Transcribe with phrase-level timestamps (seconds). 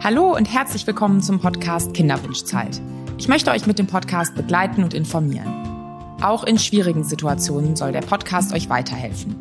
[0.00, 2.80] Hallo und herzlich willkommen zum Podcast Kinderwunschzeit.
[3.18, 6.16] Ich möchte euch mit dem Podcast begleiten und informieren.
[6.22, 9.34] Auch in schwierigen Situationen soll der Podcast euch weiterhelfen.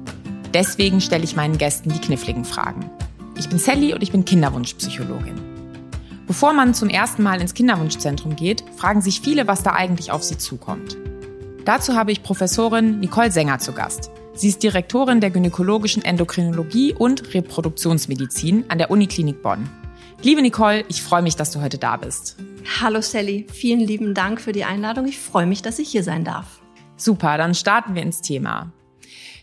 [0.55, 2.89] Deswegen stelle ich meinen Gästen die kniffligen Fragen.
[3.38, 5.35] Ich bin Sally und ich bin Kinderwunschpsychologin.
[6.25, 10.24] Bevor man zum ersten Mal ins Kinderwunschzentrum geht, fragen sich viele, was da eigentlich auf
[10.24, 10.97] sie zukommt.
[11.65, 14.10] Dazu habe ich Professorin Nicole Sänger zu Gast.
[14.33, 19.70] Sie ist Direktorin der gynäkologischen Endokrinologie und Reproduktionsmedizin an der Uniklinik Bonn.
[20.23, 22.38] Liebe Nicole, ich freue mich, dass du heute da bist.
[22.81, 25.08] Hallo Sally, vielen lieben Dank für die Einladung.
[25.08, 26.59] Ich freue mich, dass ich hier sein darf.
[26.95, 28.73] Super, dann starten wir ins Thema.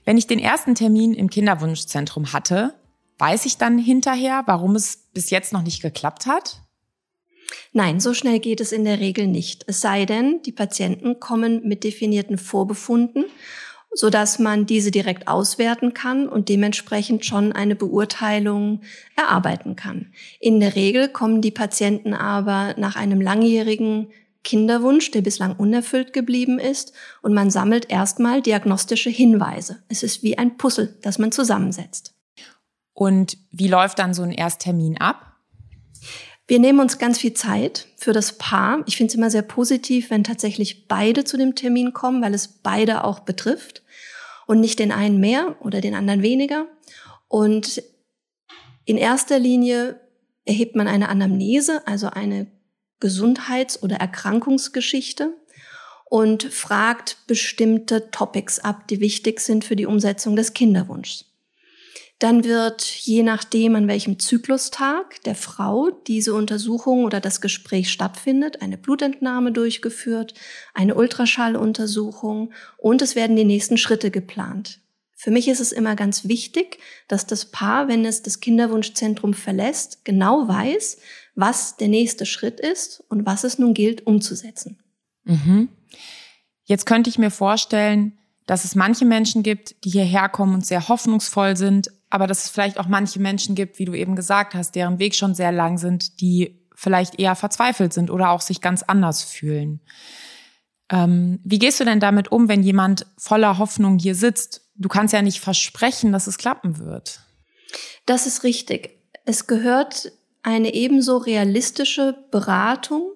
[0.05, 2.75] Wenn ich den ersten Termin im Kinderwunschzentrum hatte,
[3.19, 6.61] weiß ich dann hinterher, warum es bis jetzt noch nicht geklappt hat?
[7.73, 9.65] Nein, so schnell geht es in der Regel nicht.
[9.69, 13.27] Es sei denn, die Patienten kommen mit definierten Vorbefunden,
[13.95, 18.81] so dass man diese direkt auswerten kann und dementsprechend schon eine Beurteilung
[19.17, 20.13] erarbeiten kann.
[20.41, 24.09] In der Regel kommen die Patienten aber nach einem langjährigen
[24.43, 26.93] Kinderwunsch, der bislang unerfüllt geblieben ist,
[27.23, 29.83] und man sammelt erstmal diagnostische Hinweise.
[29.89, 32.13] Es ist wie ein Puzzle, das man zusammensetzt.
[32.93, 35.24] Und wie läuft dann so ein Ersttermin ab?
[36.47, 38.83] Wir nehmen uns ganz viel Zeit für das Paar.
[38.87, 42.49] Ich finde es immer sehr positiv, wenn tatsächlich beide zu dem Termin kommen, weil es
[42.49, 43.83] beide auch betrifft
[44.47, 46.67] und nicht den einen mehr oder den anderen weniger.
[47.29, 47.83] Und
[48.85, 50.01] in erster Linie
[50.45, 52.47] erhebt man eine Anamnese, also eine
[53.01, 55.33] Gesundheits- oder Erkrankungsgeschichte
[56.05, 61.25] und fragt bestimmte Topics ab, die wichtig sind für die Umsetzung des Kinderwunschs.
[62.21, 68.63] Dann wird je nachdem, an welchem Zyklustag der Frau diese Untersuchung oder das Gespräch stattfindet,
[68.63, 70.35] eine Blutentnahme durchgeführt,
[70.75, 74.81] eine Ultraschalluntersuchung und es werden die nächsten Schritte geplant.
[75.17, 80.05] Für mich ist es immer ganz wichtig, dass das Paar, wenn es das Kinderwunschzentrum verlässt,
[80.05, 80.99] genau weiß,
[81.35, 84.79] was der nächste Schritt ist und was es nun gilt umzusetzen.
[85.25, 85.69] Mhm.
[86.65, 90.89] Jetzt könnte ich mir vorstellen, dass es manche Menschen gibt, die hierher kommen und sehr
[90.89, 94.75] hoffnungsvoll sind, aber dass es vielleicht auch manche Menschen gibt, wie du eben gesagt hast,
[94.75, 98.83] deren Weg schon sehr lang sind, die vielleicht eher verzweifelt sind oder auch sich ganz
[98.83, 99.81] anders fühlen.
[100.91, 104.69] Ähm, wie gehst du denn damit um, wenn jemand voller Hoffnung hier sitzt?
[104.77, 107.21] Du kannst ja nicht versprechen, dass es klappen wird.
[108.07, 108.99] Das ist richtig.
[109.25, 110.13] Es gehört
[110.43, 113.13] eine ebenso realistische Beratung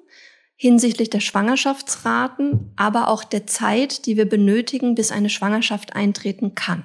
[0.57, 6.85] hinsichtlich der Schwangerschaftsraten, aber auch der Zeit, die wir benötigen, bis eine Schwangerschaft eintreten kann.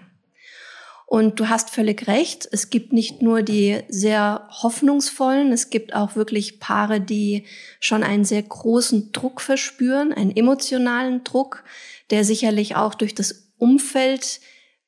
[1.14, 2.50] Und du hast völlig recht.
[2.52, 7.46] Es gibt nicht nur die sehr hoffnungsvollen, es gibt auch wirklich Paare, die
[7.80, 11.66] schon einen sehr großen Druck verspüren, einen emotionalen Druck,
[12.10, 14.40] der sicherlich auch durch das Umfeld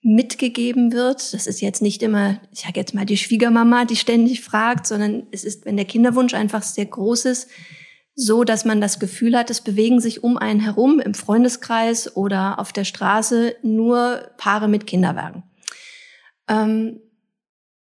[0.02, 1.32] mitgegeben wird.
[1.32, 5.28] Das ist jetzt nicht immer, ich sage jetzt mal die Schwiegermama, die ständig fragt, sondern
[5.30, 7.50] es ist, wenn der Kinderwunsch einfach sehr groß ist,
[8.16, 12.58] so, dass man das Gefühl hat, es bewegen sich um einen herum im Freundeskreis oder
[12.58, 15.44] auf der Straße nur Paare mit Kinderwagen.
[16.48, 17.02] Ähm,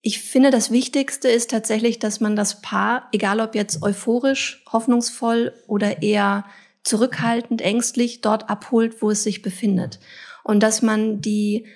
[0.03, 5.55] ich finde, das Wichtigste ist tatsächlich, dass man das Paar, egal ob jetzt euphorisch, hoffnungsvoll
[5.69, 6.45] oder eher
[6.83, 10.01] zurückhaltend, ängstlich, dort abholt, wo es sich befindet.
[10.43, 11.67] Und dass man die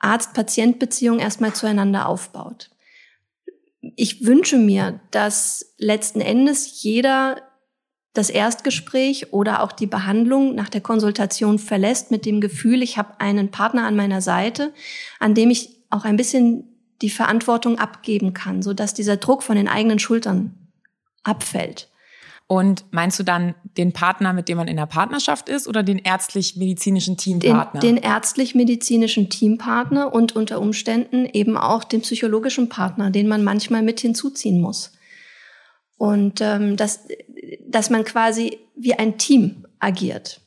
[0.00, 2.70] Arzt-Patient-Beziehung erstmal zueinander aufbaut.
[3.96, 7.42] Ich wünsche mir, dass letzten Endes jeder
[8.12, 13.20] das Erstgespräch oder auch die Behandlung nach der Konsultation verlässt mit dem Gefühl, ich habe
[13.20, 14.74] einen Partner an meiner Seite,
[15.18, 16.64] an dem ich auch ein bisschen
[17.02, 20.54] die Verantwortung abgeben kann, so dass dieser Druck von den eigenen Schultern
[21.22, 21.88] abfällt.
[22.50, 25.98] Und meinst du dann den Partner, mit dem man in der Partnerschaft ist oder den
[25.98, 27.80] ärztlich-medizinischen Teampartner?
[27.80, 33.82] Den, den ärztlich-medizinischen Teampartner und unter Umständen eben auch den psychologischen Partner, den man manchmal
[33.82, 34.92] mit hinzuziehen muss.
[35.98, 37.06] Und ähm, dass,
[37.66, 40.40] dass man quasi wie ein Team agiert.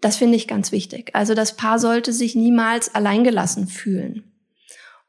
[0.00, 1.10] Das finde ich ganz wichtig.
[1.14, 4.33] Also das Paar sollte sich niemals alleingelassen fühlen.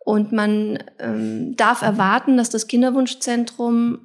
[0.05, 3.97] Und man ähm, darf erwarten, dass das Kinderwunschzentrum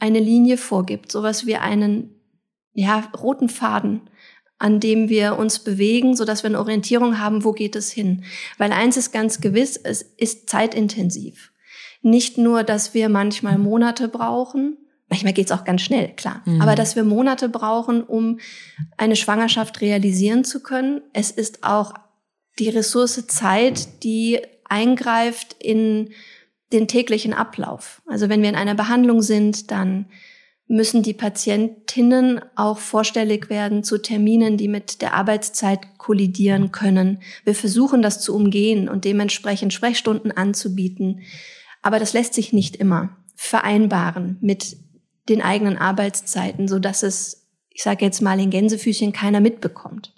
[0.00, 2.20] eine Linie vorgibt, sowas wie einen
[2.72, 4.10] ja, roten Faden,
[4.58, 8.24] an dem wir uns bewegen, so dass wir eine Orientierung haben, wo geht es hin.
[8.58, 11.52] Weil eins ist ganz gewiss, es ist zeitintensiv.
[12.02, 14.76] Nicht nur, dass wir manchmal Monate brauchen,
[15.08, 16.60] manchmal geht es auch ganz schnell, klar, mhm.
[16.60, 18.40] aber dass wir Monate brauchen, um
[18.96, 21.02] eine Schwangerschaft realisieren zu können.
[21.12, 21.94] Es ist auch
[22.58, 26.10] die Ressource Zeit, die eingreift in
[26.72, 28.02] den täglichen Ablauf.
[28.06, 30.06] Also wenn wir in einer Behandlung sind, dann
[30.68, 37.22] müssen die Patientinnen auch vorstellig werden zu Terminen, die mit der Arbeitszeit kollidieren können.
[37.44, 41.20] Wir versuchen das zu umgehen und dementsprechend Sprechstunden anzubieten.
[41.82, 43.16] Aber das lässt sich nicht immer.
[43.36, 44.76] vereinbaren mit
[45.28, 50.12] den eigenen Arbeitszeiten, so dass es, ich sage jetzt mal in Gänsefüßchen, keiner mitbekommt.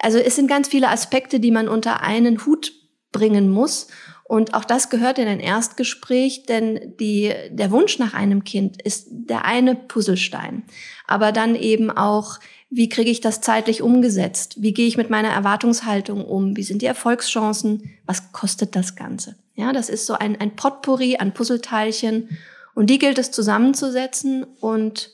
[0.00, 2.72] Also es sind ganz viele Aspekte, die man unter einen Hut
[3.12, 3.88] bringen muss.
[4.24, 9.08] Und auch das gehört in ein Erstgespräch, denn die, der Wunsch nach einem Kind ist
[9.10, 10.62] der eine Puzzlestein.
[11.06, 12.38] Aber dann eben auch,
[12.70, 14.62] wie kriege ich das zeitlich umgesetzt?
[14.62, 16.56] Wie gehe ich mit meiner Erwartungshaltung um?
[16.56, 17.90] Wie sind die Erfolgschancen?
[18.06, 19.36] Was kostet das Ganze?
[19.54, 22.30] Ja, das ist so ein, ein Potpourri an Puzzleteilchen.
[22.74, 25.10] Und die gilt es zusammenzusetzen und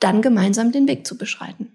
[0.00, 1.72] dann gemeinsam den Weg zu beschreiten.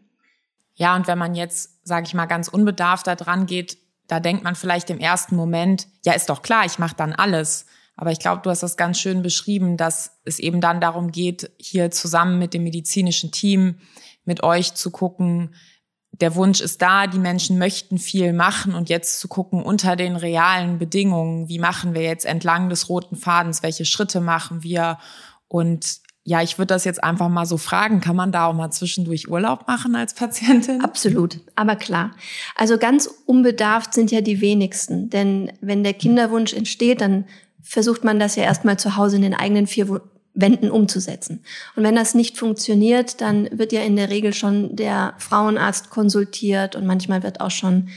[0.75, 3.77] Ja, und wenn man jetzt, sage ich mal, ganz unbedarft da dran geht,
[4.11, 7.65] da denkt man vielleicht im ersten Moment, ja, ist doch klar, ich mache dann alles.
[7.95, 11.49] Aber ich glaube, du hast das ganz schön beschrieben, dass es eben dann darum geht,
[11.57, 13.75] hier zusammen mit dem medizinischen Team,
[14.25, 15.55] mit euch zu gucken,
[16.11, 20.17] der Wunsch ist da, die Menschen möchten viel machen und jetzt zu gucken unter den
[20.17, 24.97] realen Bedingungen, wie machen wir jetzt entlang des roten Fadens, welche Schritte machen wir
[25.47, 27.99] und ja, ich würde das jetzt einfach mal so fragen.
[27.99, 30.81] Kann man da auch mal zwischendurch Urlaub machen als Patientin?
[30.81, 32.11] Absolut, aber klar.
[32.55, 35.09] Also ganz unbedarft sind ja die wenigsten.
[35.09, 37.25] Denn wenn der Kinderwunsch entsteht, dann
[37.63, 40.01] versucht man das ja erstmal zu Hause in den eigenen vier
[40.33, 41.43] Wänden umzusetzen.
[41.75, 46.75] Und wenn das nicht funktioniert, dann wird ja in der Regel schon der Frauenarzt konsultiert
[46.75, 47.89] und manchmal wird auch schon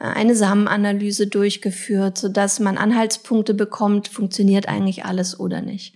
[0.00, 5.94] äh, eine Samenanalyse durchgeführt, sodass man Anhaltspunkte bekommt, funktioniert eigentlich alles oder nicht.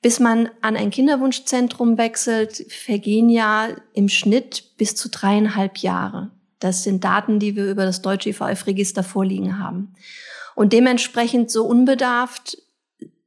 [0.00, 6.30] Bis man an ein Kinderwunschzentrum wechselt, vergehen ja im Schnitt bis zu dreieinhalb Jahre.
[6.60, 9.94] Das sind Daten, die wir über das deutsche IVF-Register vorliegen haben.
[10.54, 12.58] Und dementsprechend so unbedarft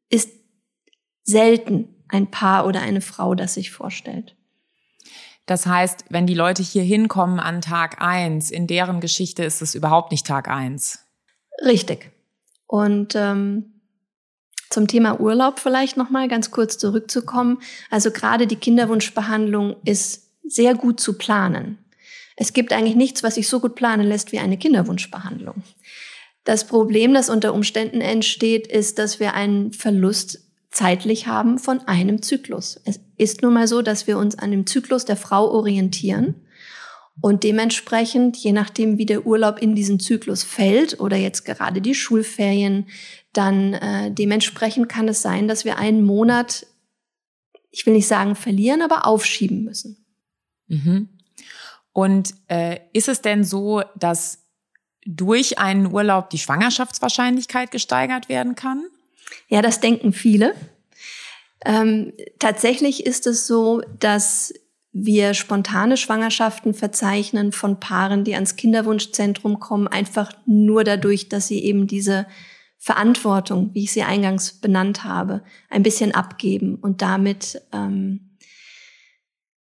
[0.09, 0.31] ist
[1.23, 4.35] selten ein Paar oder eine Frau, das sich vorstellt.
[5.45, 9.75] Das heißt, wenn die Leute hier hinkommen an Tag eins, in deren Geschichte ist es
[9.75, 11.05] überhaupt nicht Tag eins.
[11.65, 12.11] Richtig.
[12.67, 13.70] Und ähm,
[14.73, 17.59] zum Thema Urlaub vielleicht noch mal ganz kurz zurückzukommen.
[17.89, 21.77] Also gerade die Kinderwunschbehandlung ist sehr gut zu planen.
[22.35, 25.63] Es gibt eigentlich nichts, was sich so gut planen lässt wie eine Kinderwunschbehandlung.
[26.43, 30.39] Das Problem, das unter Umständen entsteht, ist, dass wir einen Verlust
[30.71, 32.79] zeitlich haben von einem Zyklus.
[32.85, 36.35] Es ist nun mal so, dass wir uns an dem Zyklus der Frau orientieren
[37.19, 41.93] und dementsprechend, je nachdem, wie der Urlaub in diesen Zyklus fällt oder jetzt gerade die
[41.93, 42.87] Schulferien,
[43.33, 46.65] dann äh, dementsprechend kann es sein, dass wir einen Monat,
[47.69, 50.05] ich will nicht sagen verlieren, aber aufschieben müssen.
[50.67, 51.09] Mhm.
[51.93, 54.39] Und äh, ist es denn so, dass
[55.05, 58.83] durch einen Urlaub die Schwangerschaftswahrscheinlichkeit gesteigert werden kann?
[59.47, 60.55] Ja, das denken viele.
[61.65, 64.53] Ähm, tatsächlich ist es so, dass
[64.93, 71.63] wir spontane Schwangerschaften verzeichnen von Paaren, die ans Kinderwunschzentrum kommen, einfach nur dadurch, dass sie
[71.63, 72.25] eben diese
[72.83, 78.31] Verantwortung, wie ich sie eingangs benannt habe, ein bisschen abgeben und damit ähm,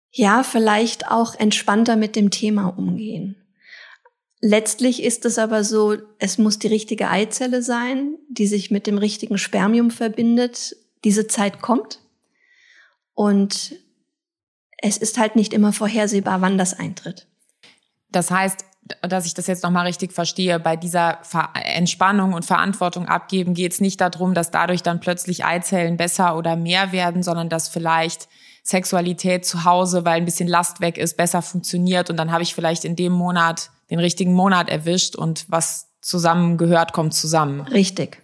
[0.09, 3.35] ja vielleicht auch entspannter mit dem Thema umgehen.
[4.39, 8.97] Letztlich ist es aber so, es muss die richtige Eizelle sein, die sich mit dem
[8.97, 10.77] richtigen Spermium verbindet.
[11.03, 11.99] Diese Zeit kommt
[13.13, 13.75] und
[14.77, 17.27] es ist halt nicht immer vorhersehbar, wann das eintritt.
[18.09, 18.63] Das heißt,
[19.01, 21.19] dass ich das jetzt nochmal richtig verstehe, bei dieser
[21.53, 26.55] Entspannung und Verantwortung abgeben geht es nicht darum, dass dadurch dann plötzlich Eizellen besser oder
[26.55, 28.27] mehr werden, sondern dass vielleicht
[28.63, 32.55] Sexualität zu Hause, weil ein bisschen Last weg ist, besser funktioniert und dann habe ich
[32.55, 37.61] vielleicht in dem Monat den richtigen Monat erwischt und was zusammengehört, kommt zusammen.
[37.61, 38.21] Richtig.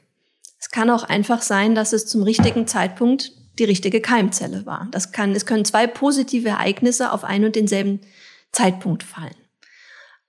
[0.59, 4.87] Es kann auch einfach sein, dass es zum richtigen Zeitpunkt die richtige Keimzelle war.
[4.91, 8.01] Das kann, es können zwei positive Ereignisse auf einen und denselben
[8.51, 9.35] Zeitpunkt fallen.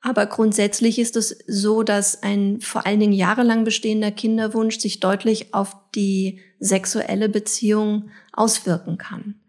[0.03, 5.53] Aber grundsätzlich ist es so, dass ein vor allen Dingen jahrelang bestehender Kinderwunsch sich deutlich
[5.53, 9.41] auf die sexuelle Beziehung auswirken kann.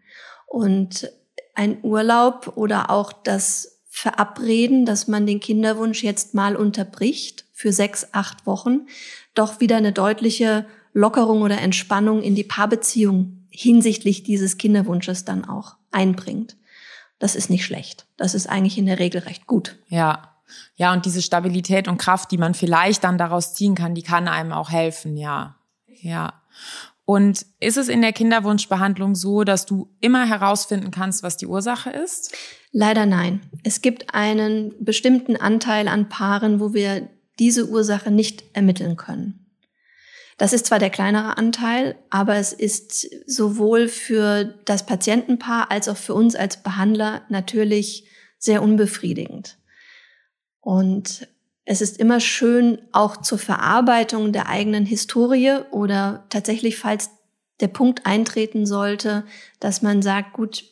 [0.46, 1.10] Und
[1.54, 8.08] ein Urlaub oder auch das Verabreden, dass man den Kinderwunsch jetzt mal unterbricht für sechs,
[8.12, 8.86] acht Wochen,
[9.34, 15.76] doch wieder eine deutliche Lockerung oder Entspannung in die Paarbeziehung hinsichtlich dieses Kinderwunsches dann auch
[15.90, 16.56] einbringt.
[17.18, 18.06] Das ist nicht schlecht.
[18.16, 19.78] Das ist eigentlich in der Regel recht gut.
[19.88, 20.31] Ja,
[20.74, 24.28] ja, und diese Stabilität und Kraft, die man vielleicht dann daraus ziehen kann, die kann
[24.28, 25.56] einem auch helfen, ja.
[25.86, 26.42] Ja.
[27.04, 31.90] Und ist es in der Kinderwunschbehandlung so, dass du immer herausfinden kannst, was die Ursache
[31.90, 32.34] ist?
[32.70, 33.40] Leider nein.
[33.64, 39.42] Es gibt einen bestimmten Anteil an Paaren, wo wir diese Ursache nicht ermitteln können.
[40.38, 45.96] Das ist zwar der kleinere Anteil, aber es ist sowohl für das Patientenpaar als auch
[45.96, 49.58] für uns als Behandler natürlich sehr unbefriedigend.
[50.62, 51.28] Und
[51.64, 57.10] es ist immer schön, auch zur Verarbeitung der eigenen Historie oder tatsächlich, falls
[57.60, 59.24] der Punkt eintreten sollte,
[59.60, 60.64] dass man sagt, gut,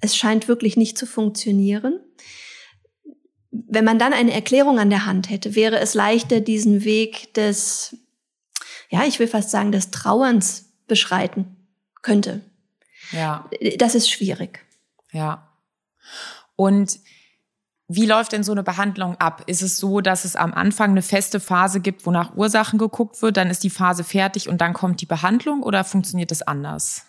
[0.00, 2.00] es scheint wirklich nicht zu funktionieren.
[3.50, 7.96] Wenn man dann eine Erklärung an der Hand hätte, wäre es leichter, diesen Weg des,
[8.90, 11.56] ja, ich will fast sagen, des Trauerns beschreiten
[12.00, 12.40] könnte.
[13.12, 13.48] Ja.
[13.78, 14.64] Das ist schwierig.
[15.12, 15.48] Ja.
[16.56, 16.98] Und
[17.88, 19.42] wie läuft denn so eine Behandlung ab?
[19.46, 23.20] Ist es so, dass es am Anfang eine feste Phase gibt, wo nach Ursachen geguckt
[23.22, 27.06] wird, dann ist die Phase fertig und dann kommt die Behandlung oder funktioniert das anders?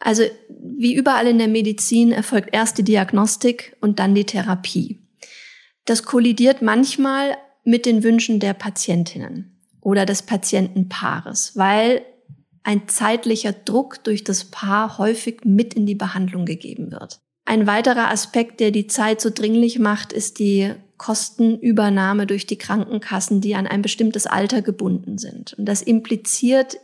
[0.00, 5.00] Also wie überall in der Medizin erfolgt erst die Diagnostik und dann die Therapie.
[5.84, 12.02] Das kollidiert manchmal mit den Wünschen der Patientinnen oder des Patientenpaares, weil
[12.64, 17.20] ein zeitlicher Druck durch das Paar häufig mit in die Behandlung gegeben wird.
[17.44, 23.40] Ein weiterer Aspekt, der die Zeit so dringlich macht, ist die Kostenübernahme durch die Krankenkassen,
[23.40, 25.54] die an ein bestimmtes Alter gebunden sind.
[25.54, 26.78] Und das impliziert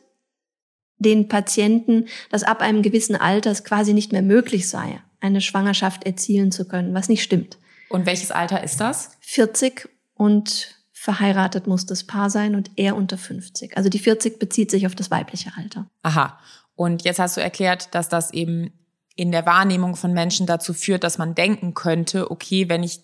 [0.98, 6.04] den Patienten, dass ab einem gewissen Alter es quasi nicht mehr möglich sei, eine Schwangerschaft
[6.04, 7.58] erzielen zu können, was nicht stimmt.
[7.88, 9.16] Und welches Alter ist das?
[9.20, 13.76] 40 und verheiratet muss das Paar sein und er unter 50.
[13.76, 15.88] Also die 40 bezieht sich auf das weibliche Alter.
[16.02, 16.40] Aha.
[16.74, 18.72] Und jetzt hast du erklärt, dass das eben
[19.18, 23.00] in der Wahrnehmung von Menschen dazu führt, dass man denken könnte, okay, wenn ich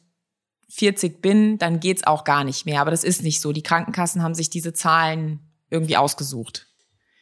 [0.68, 2.80] 40 bin, dann geht's auch gar nicht mehr.
[2.80, 3.50] Aber das ist nicht so.
[3.50, 5.40] Die Krankenkassen haben sich diese Zahlen
[5.70, 6.68] irgendwie ausgesucht.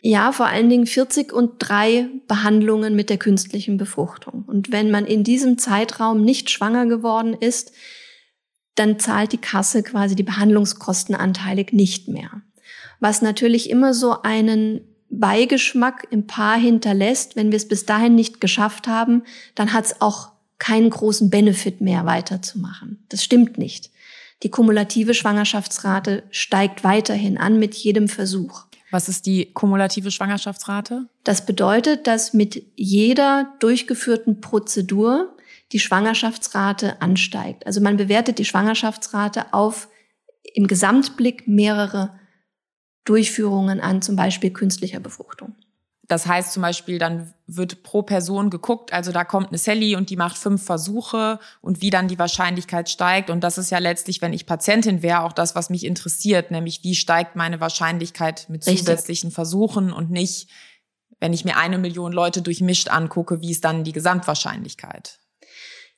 [0.03, 4.45] Ja, vor allen Dingen 40 und drei Behandlungen mit der künstlichen Befruchtung.
[4.47, 7.73] Und wenn man in diesem Zeitraum nicht schwanger geworden ist,
[8.75, 12.43] dann zahlt die Kasse quasi die Behandlungskosten anteilig nicht mehr.
[13.01, 18.41] Was natürlich immer so einen Beigeschmack im Paar hinterlässt, wenn wir es bis dahin nicht
[18.41, 19.23] geschafft haben,
[19.55, 23.05] dann hat es auch keinen großen Benefit mehr weiterzumachen.
[23.09, 23.91] Das stimmt nicht.
[24.43, 28.65] Die kumulative Schwangerschaftsrate steigt weiterhin an mit jedem Versuch.
[28.91, 31.07] Was ist die kumulative Schwangerschaftsrate?
[31.25, 35.37] Das bedeutet, dass mit jeder durchgeführten Prozedur
[35.73, 37.67] die Schwangerschaftsrate ansteigt.
[37.67, 39.89] Also man bewertet die Schwangerschaftsrate auf
[40.55, 42.19] im Gesamtblick mehrere
[43.05, 45.55] Durchführungen an zum Beispiel künstlicher Befruchtung.
[46.09, 50.11] Das heißt zum Beispiel, dann wird pro Person geguckt, also da kommt eine Sally und
[50.11, 53.31] die macht fünf Versuche und wie dann die Wahrscheinlichkeit steigt.
[53.31, 56.85] Und das ist ja letztlich, wenn ich Patientin wäre, auch das, was mich interessiert, nämlich
[56.85, 58.81] wie steigt meine Wahrscheinlichkeit mit Richtig.
[58.81, 60.51] zusätzlichen Versuchen und nicht,
[61.19, 65.19] wenn ich mir eine Million Leute durchmischt angucke, wie ist dann die Gesamtwahrscheinlichkeit?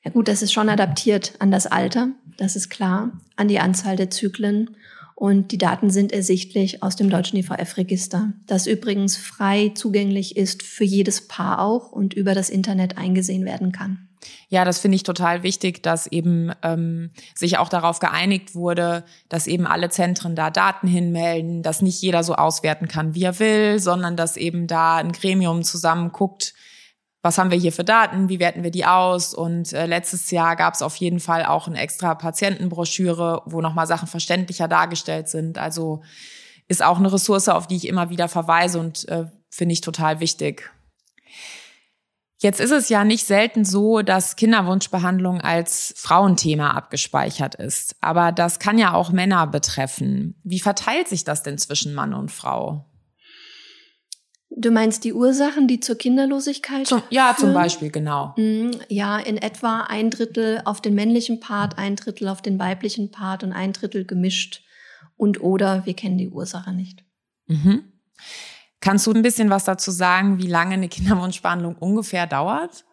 [0.04, 3.96] Ja gut, das ist schon adaptiert an das Alter, das ist klar, an die Anzahl
[3.96, 4.76] der Zyklen
[5.14, 10.84] und die Daten sind ersichtlich aus dem deutschen IVF-Register, das übrigens frei zugänglich ist für
[10.84, 14.08] jedes Paar auch und über das Internet eingesehen werden kann.
[14.48, 19.46] Ja, das finde ich total wichtig, dass eben ähm, sich auch darauf geeinigt wurde, dass
[19.46, 23.78] eben alle Zentren da Daten hinmelden, dass nicht jeder so auswerten kann, wie er will,
[23.78, 26.54] sondern dass eben da ein Gremium zusammen guckt,
[27.24, 29.32] was haben wir hier für Daten, wie werten wir die aus.
[29.32, 33.86] Und äh, letztes Jahr gab es auf jeden Fall auch eine extra Patientenbroschüre, wo nochmal
[33.86, 35.56] Sachen verständlicher dargestellt sind.
[35.56, 36.02] Also
[36.68, 40.20] ist auch eine Ressource, auf die ich immer wieder verweise und äh, finde ich total
[40.20, 40.70] wichtig.
[42.36, 47.96] Jetzt ist es ja nicht selten so, dass Kinderwunschbehandlung als Frauenthema abgespeichert ist.
[48.02, 50.38] Aber das kann ja auch Männer betreffen.
[50.44, 52.84] Wie verteilt sich das denn zwischen Mann und Frau?
[54.56, 56.86] Du meinst die Ursachen, die zur Kinderlosigkeit?
[56.86, 57.48] Zum, ja, führen?
[57.48, 58.34] zum Beispiel, genau.
[58.36, 63.10] Mhm, ja, in etwa ein Drittel auf den männlichen Part, ein Drittel auf den weiblichen
[63.10, 64.62] Part und ein Drittel gemischt.
[65.16, 67.04] Und oder wir kennen die Ursache nicht.
[67.46, 67.92] Mhm.
[68.80, 72.84] Kannst du ein bisschen was dazu sagen, wie lange eine Kinderwunschbehandlung ungefähr dauert?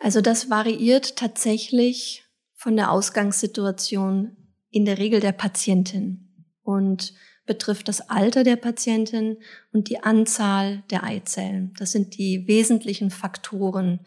[0.00, 4.36] Also das variiert tatsächlich von der Ausgangssituation
[4.70, 6.46] in der Regel der Patientin.
[6.62, 7.14] Und
[7.46, 9.38] betrifft das Alter der Patientin
[9.72, 11.72] und die Anzahl der Eizellen.
[11.78, 14.00] Das sind die wesentlichen Faktoren,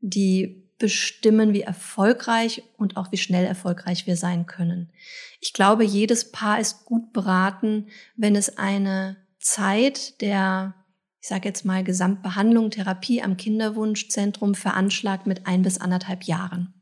[0.00, 4.90] die bestimmen, wie erfolgreich und auch wie schnell erfolgreich wir sein können.
[5.40, 10.74] Ich glaube, jedes Paar ist gut beraten, wenn es eine Zeit der,
[11.20, 16.79] ich sage jetzt mal, Gesamtbehandlung, Therapie am Kinderwunschzentrum veranschlagt mit ein bis anderthalb Jahren.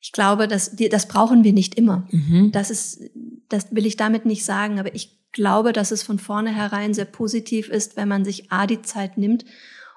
[0.00, 2.08] Ich glaube, das, das brauchen wir nicht immer.
[2.10, 2.52] Mhm.
[2.52, 3.02] Das ist,
[3.48, 7.68] das will ich damit nicht sagen, aber ich glaube, dass es von vornherein sehr positiv
[7.68, 9.44] ist, wenn man sich A die Zeit nimmt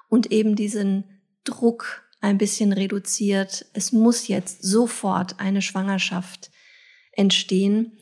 [0.08, 1.04] und eben diesen
[1.44, 3.66] Druck ein bisschen reduziert.
[3.72, 6.50] Es muss jetzt sofort eine Schwangerschaft
[7.12, 7.98] entstehen.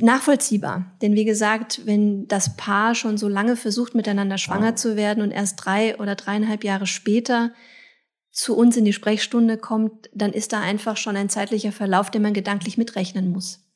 [0.00, 0.96] Nachvollziehbar.
[1.02, 5.30] Denn wie gesagt, wenn das Paar schon so lange versucht, miteinander schwanger zu werden und
[5.30, 7.52] erst drei oder dreieinhalb Jahre später
[8.36, 12.20] zu uns in die Sprechstunde kommt, dann ist da einfach schon ein zeitlicher Verlauf, den
[12.20, 13.66] man gedanklich mitrechnen muss.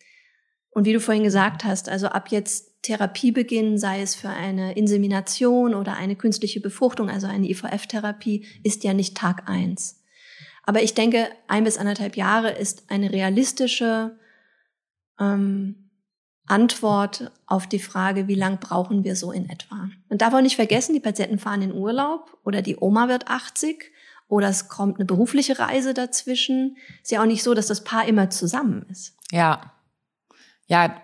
[0.69, 5.75] Und wie du vorhin gesagt hast, also ab jetzt Therapiebeginn, sei es für eine Insemination
[5.75, 10.05] oder eine künstliche Befruchtung, also eine IVF-Therapie, ist ja nicht Tag eins.
[10.65, 14.19] Aber ich denke, ein bis anderthalb Jahre ist eine realistische
[15.19, 15.91] ähm,
[16.47, 19.89] Antwort auf die Frage, wie lang brauchen wir so in etwa.
[20.11, 23.91] Man darf auch nicht vergessen, die Patienten fahren in Urlaub oder die Oma wird 80
[24.31, 26.77] oder es kommt eine berufliche Reise dazwischen.
[27.03, 29.17] Ist ja auch nicht so, dass das Paar immer zusammen ist.
[29.31, 29.73] Ja.
[30.69, 30.95] Ja,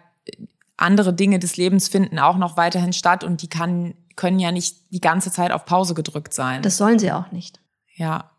[0.76, 4.92] andere Dinge des Lebens finden auch noch weiterhin statt und die kann, können ja nicht
[4.92, 6.62] die ganze Zeit auf Pause gedrückt sein.
[6.62, 7.60] Das sollen sie auch nicht.
[7.94, 8.30] Ja.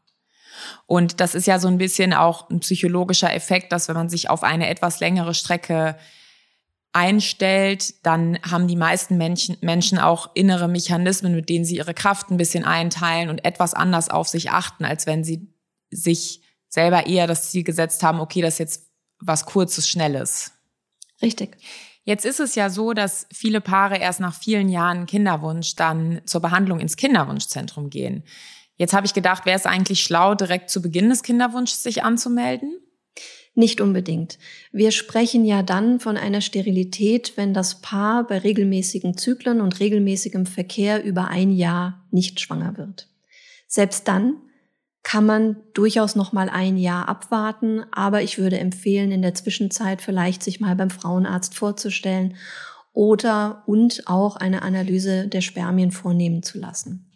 [0.86, 4.30] Und das ist ja so ein bisschen auch ein psychologischer Effekt, dass wenn man sich
[4.30, 5.98] auf eine etwas längere Strecke
[6.98, 12.32] einstellt, dann haben die meisten Menschen, Menschen auch innere Mechanismen, mit denen sie ihre Kraft
[12.32, 15.48] ein bisschen einteilen und etwas anders auf sich achten, als wenn sie
[15.92, 18.90] sich selber eher das Ziel gesetzt haben, okay, das ist jetzt
[19.20, 20.52] was Kurzes, Schnelles.
[21.22, 21.58] Richtig.
[22.04, 26.42] Jetzt ist es ja so, dass viele Paare erst nach vielen Jahren Kinderwunsch dann zur
[26.42, 28.24] Behandlung ins Kinderwunschzentrum gehen.
[28.76, 32.80] Jetzt habe ich gedacht, wäre es eigentlich schlau, direkt zu Beginn des Kinderwunsches sich anzumelden?
[33.58, 34.38] Nicht unbedingt.
[34.72, 40.46] Wir sprechen ja dann von einer Sterilität, wenn das Paar bei regelmäßigen Zyklen und regelmäßigem
[40.46, 43.10] Verkehr über ein Jahr nicht schwanger wird.
[43.68, 44.36] Selbst dann
[45.02, 50.04] kann man durchaus noch mal ein Jahr abwarten, aber ich würde empfehlen, in der Zwischenzeit
[50.04, 52.36] vielleicht sich mal beim Frauenarzt vorzustellen
[52.94, 57.10] oder und auch eine Analyse der Spermien vornehmen zu lassen.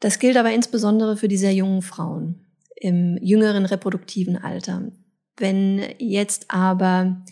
[0.00, 2.44] Das gilt aber insbesondere für die sehr jungen Frauen
[2.76, 4.92] im jüngeren reproduktiven Alter.
[5.36, 7.24] Wenn jetzt aber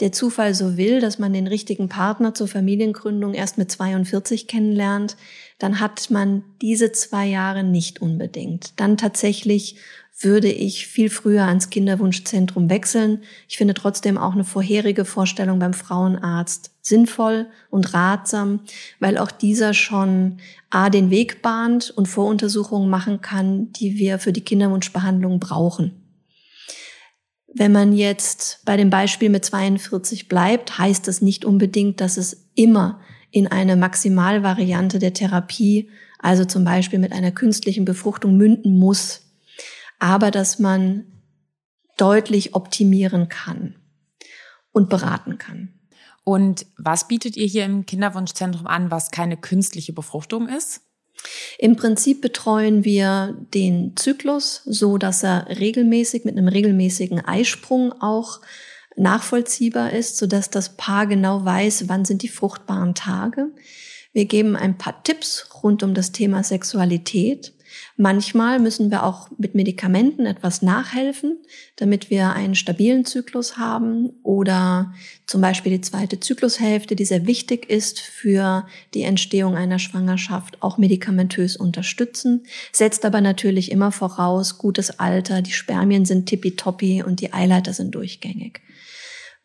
[0.00, 5.16] der Zufall so will, dass man den richtigen Partner zur Familiengründung erst mit 42 kennenlernt,
[5.58, 8.78] dann hat man diese zwei Jahre nicht unbedingt.
[8.80, 9.76] Dann tatsächlich
[10.18, 13.22] würde ich viel früher ans Kinderwunschzentrum wechseln.
[13.48, 18.60] Ich finde trotzdem auch eine vorherige Vorstellung beim Frauenarzt sinnvoll und ratsam,
[19.00, 20.38] weil auch dieser schon
[20.70, 26.03] A den Weg bahnt und Voruntersuchungen machen kann, die wir für die Kinderwunschbehandlung brauchen.
[27.56, 32.48] Wenn man jetzt bei dem Beispiel mit 42 bleibt, heißt das nicht unbedingt, dass es
[32.56, 35.88] immer in eine Maximalvariante der Therapie,
[36.18, 39.22] also zum Beispiel mit einer künstlichen Befruchtung münden muss,
[40.00, 41.04] aber dass man
[41.96, 43.76] deutlich optimieren kann
[44.72, 45.74] und beraten kann.
[46.24, 50.80] Und was bietet ihr hier im Kinderwunschzentrum an, was keine künstliche Befruchtung ist?
[51.58, 58.40] Im Prinzip betreuen wir den Zyklus so, dass er regelmäßig mit einem regelmäßigen Eisprung auch
[58.96, 63.48] nachvollziehbar ist, so dass das Paar genau weiß, wann sind die fruchtbaren Tage.
[64.12, 67.52] Wir geben ein paar Tipps rund um das Thema Sexualität.
[67.96, 71.38] Manchmal müssen wir auch mit Medikamenten etwas nachhelfen,
[71.76, 74.92] damit wir einen stabilen Zyklus haben oder
[75.26, 80.76] zum Beispiel die zweite Zyklushälfte, die sehr wichtig ist für die Entstehung einer Schwangerschaft, auch
[80.76, 87.32] medikamentös unterstützen, setzt aber natürlich immer voraus, gutes Alter, die Spermien sind tippitoppi und die
[87.32, 88.60] Eileiter sind durchgängig.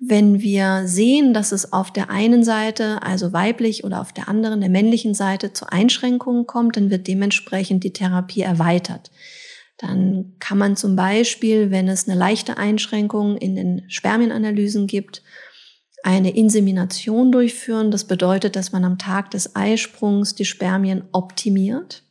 [0.02, 4.62] Wenn wir sehen, dass es auf der einen Seite, also weiblich oder auf der anderen,
[4.62, 9.12] der männlichen Seite zu Einschränkungen kommt, dann wird dementsprechend die Therapie erweitert.
[9.78, 15.22] Dann kann man zum Beispiel, wenn es eine leichte Einschränkung in den Spermienanalysen gibt,
[16.04, 17.92] eine Insemination durchführen.
[17.92, 22.04] Das bedeutet, dass man am Tag des Eisprungs die Spermien optimiert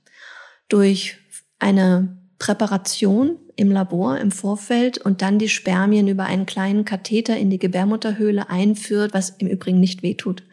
[0.69, 1.17] durch
[1.59, 7.51] eine Präparation im Labor im Vorfeld und dann die Spermien über einen kleinen Katheter in
[7.51, 10.45] die Gebärmutterhöhle einführt, was im Übrigen nicht wehtut,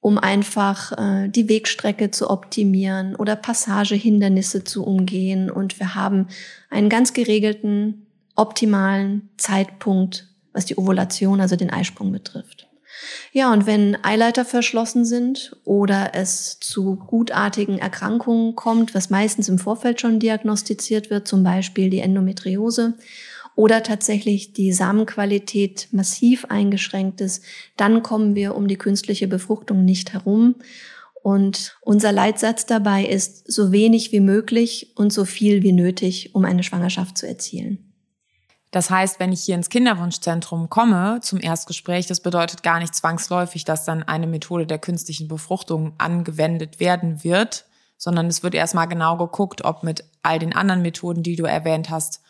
[0.00, 5.50] um einfach äh, die Wegstrecke zu optimieren oder Passagehindernisse zu umgehen.
[5.50, 6.28] Und wir haben
[6.70, 12.67] einen ganz geregelten, optimalen Zeitpunkt, was die Ovulation, also den Eisprung betrifft.
[13.32, 19.58] Ja, und wenn Eileiter verschlossen sind oder es zu gutartigen Erkrankungen kommt, was meistens im
[19.58, 22.94] Vorfeld schon diagnostiziert wird, zum Beispiel die Endometriose,
[23.58, 27.42] oder tatsächlich die Samenqualität massiv eingeschränkt ist,
[27.76, 30.54] dann kommen wir um die künstliche Befruchtung nicht herum.
[31.24, 36.44] Und unser Leitsatz dabei ist, so wenig wie möglich und so viel wie nötig, um
[36.44, 37.87] eine Schwangerschaft zu erzielen.
[38.70, 43.64] Das heißt, wenn ich hier ins Kinderwunschzentrum komme zum Erstgespräch, das bedeutet gar nicht zwangsläufig,
[43.64, 47.64] dass dann eine Methode der künstlichen Befruchtung angewendet werden wird,
[47.96, 51.90] sondern es wird erstmal genau geguckt, ob mit all den anderen Methoden, die du erwähnt
[51.90, 52.20] hast,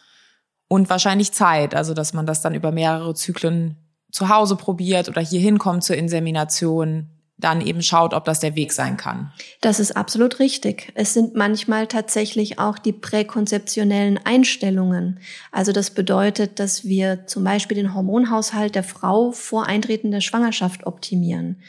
[0.68, 3.76] und wahrscheinlich Zeit, also dass man das dann über mehrere Zyklen
[4.12, 8.72] zu Hause probiert oder hier hinkommt zur Insemination, dann eben schaut, ob das der Weg
[8.72, 9.32] sein kann.
[9.60, 10.92] Das ist absolut richtig.
[10.94, 15.20] Es sind manchmal tatsächlich auch die präkonzeptionellen Einstellungen.
[15.52, 20.86] Also das bedeutet, dass wir zum Beispiel den Hormonhaushalt der Frau vor Eintreten der Schwangerschaft
[20.86, 21.62] optimieren.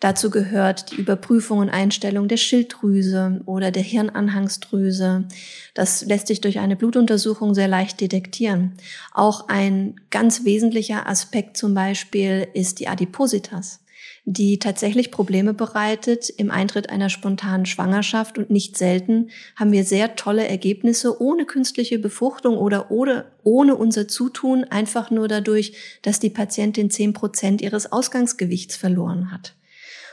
[0.00, 5.24] Dazu gehört die Überprüfung und Einstellung der Schilddrüse oder der Hirnanhangsdrüse.
[5.72, 8.74] Das lässt sich durch eine Blutuntersuchung sehr leicht detektieren.
[9.14, 13.83] Auch ein ganz wesentlicher Aspekt zum Beispiel ist die Adipositas
[14.26, 20.16] die tatsächlich Probleme bereitet im Eintritt einer spontanen Schwangerschaft und nicht selten haben wir sehr
[20.16, 26.30] tolle Ergebnisse ohne künstliche Befruchtung oder ohne, ohne unser Zutun, einfach nur dadurch, dass die
[26.30, 29.54] Patientin zehn Prozent ihres Ausgangsgewichts verloren hat.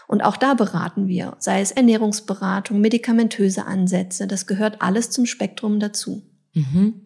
[0.09, 5.79] Und auch da beraten wir, sei es Ernährungsberatung, medikamentöse Ansätze, das gehört alles zum Spektrum
[5.79, 6.21] dazu.
[6.53, 7.05] Mhm.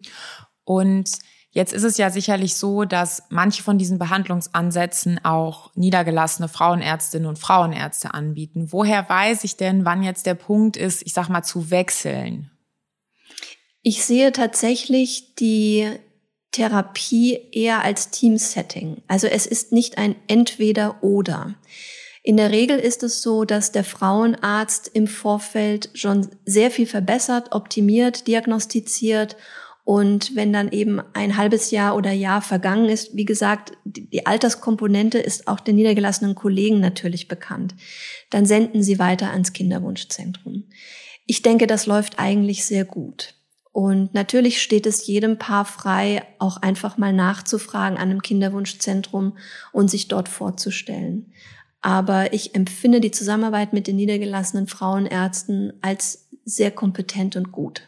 [0.64, 1.08] Und
[1.56, 7.38] Jetzt ist es ja sicherlich so, dass manche von diesen Behandlungsansätzen auch niedergelassene Frauenärztinnen und
[7.38, 8.72] Frauenärzte anbieten.
[8.72, 12.50] Woher weiß ich denn, wann jetzt der Punkt ist, ich sag mal, zu wechseln?
[13.80, 15.88] Ich sehe tatsächlich die
[16.52, 19.00] Therapie eher als Teamsetting.
[19.08, 21.54] Also es ist nicht ein Entweder-Oder.
[22.22, 27.52] In der Regel ist es so, dass der Frauenarzt im Vorfeld schon sehr viel verbessert,
[27.52, 29.38] optimiert, diagnostiziert
[29.86, 35.20] und wenn dann eben ein halbes Jahr oder Jahr vergangen ist, wie gesagt, die Alterskomponente
[35.20, 37.76] ist auch den niedergelassenen Kollegen natürlich bekannt,
[38.30, 40.64] dann senden sie weiter ans Kinderwunschzentrum.
[41.24, 43.34] Ich denke, das läuft eigentlich sehr gut.
[43.70, 49.38] Und natürlich steht es jedem Paar frei, auch einfach mal nachzufragen an einem Kinderwunschzentrum
[49.70, 51.32] und sich dort vorzustellen.
[51.80, 57.86] Aber ich empfinde die Zusammenarbeit mit den niedergelassenen Frauenärzten als sehr kompetent und gut.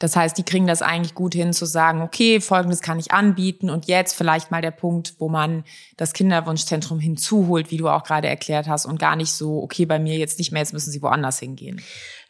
[0.00, 3.70] Das heißt, die kriegen das eigentlich gut hin zu sagen, okay, folgendes kann ich anbieten
[3.70, 5.62] und jetzt vielleicht mal der Punkt, wo man
[5.96, 10.00] das Kinderwunschzentrum hinzuholt, wie du auch gerade erklärt hast und gar nicht so, okay, bei
[10.00, 11.80] mir jetzt nicht mehr, jetzt müssen sie woanders hingehen.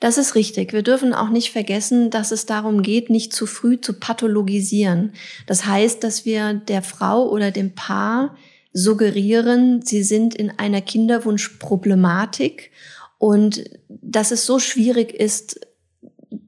[0.00, 0.74] Das ist richtig.
[0.74, 5.14] Wir dürfen auch nicht vergessen, dass es darum geht, nicht zu früh zu pathologisieren.
[5.46, 8.37] Das heißt, dass wir der Frau oder dem Paar
[8.74, 12.72] suggerieren, sie sind in einer Kinderwunschproblematik
[13.18, 15.61] und dass es so schwierig ist,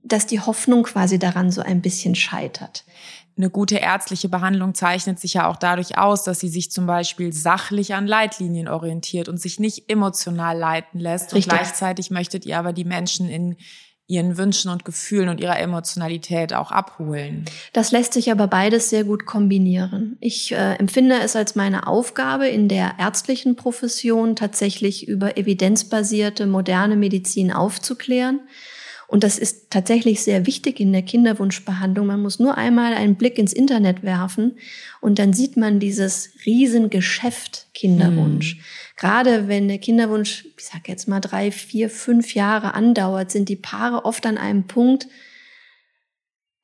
[0.06, 2.84] dass die Hoffnung quasi daran so ein bisschen scheitert.
[3.38, 7.34] Eine gute ärztliche Behandlung zeichnet sich ja auch dadurch aus, dass sie sich zum Beispiel
[7.34, 11.34] sachlich an Leitlinien orientiert und sich nicht emotional leiten lässt.
[11.34, 11.52] Richtig.
[11.52, 13.56] Und gleichzeitig möchtet ihr aber die Menschen in
[14.08, 17.44] ihren Wünschen und Gefühlen und ihrer Emotionalität auch abholen.
[17.72, 20.16] Das lässt sich aber beides sehr gut kombinieren.
[20.20, 26.96] Ich äh, empfinde es als meine Aufgabe in der ärztlichen Profession tatsächlich über evidenzbasierte moderne
[26.96, 28.40] Medizin aufzuklären
[29.08, 32.06] und das ist tatsächlich sehr wichtig in der Kinderwunschbehandlung.
[32.06, 34.58] Man muss nur einmal einen Blick ins Internet werfen
[35.00, 38.56] und dann sieht man dieses Riesengeschäft Kinderwunsch.
[38.56, 38.60] Mhm.
[38.96, 43.56] Gerade wenn der Kinderwunsch, ich sag jetzt mal drei, vier, fünf Jahre andauert, sind die
[43.56, 45.06] Paare oft an einem Punkt,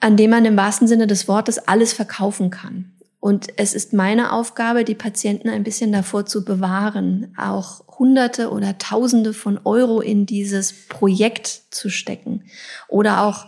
[0.00, 2.92] an dem man im wahrsten Sinne des Wortes alles verkaufen kann.
[3.22, 8.78] Und es ist meine Aufgabe, die Patienten ein bisschen davor zu bewahren, auch Hunderte oder
[8.78, 12.42] Tausende von Euro in dieses Projekt zu stecken
[12.88, 13.46] oder auch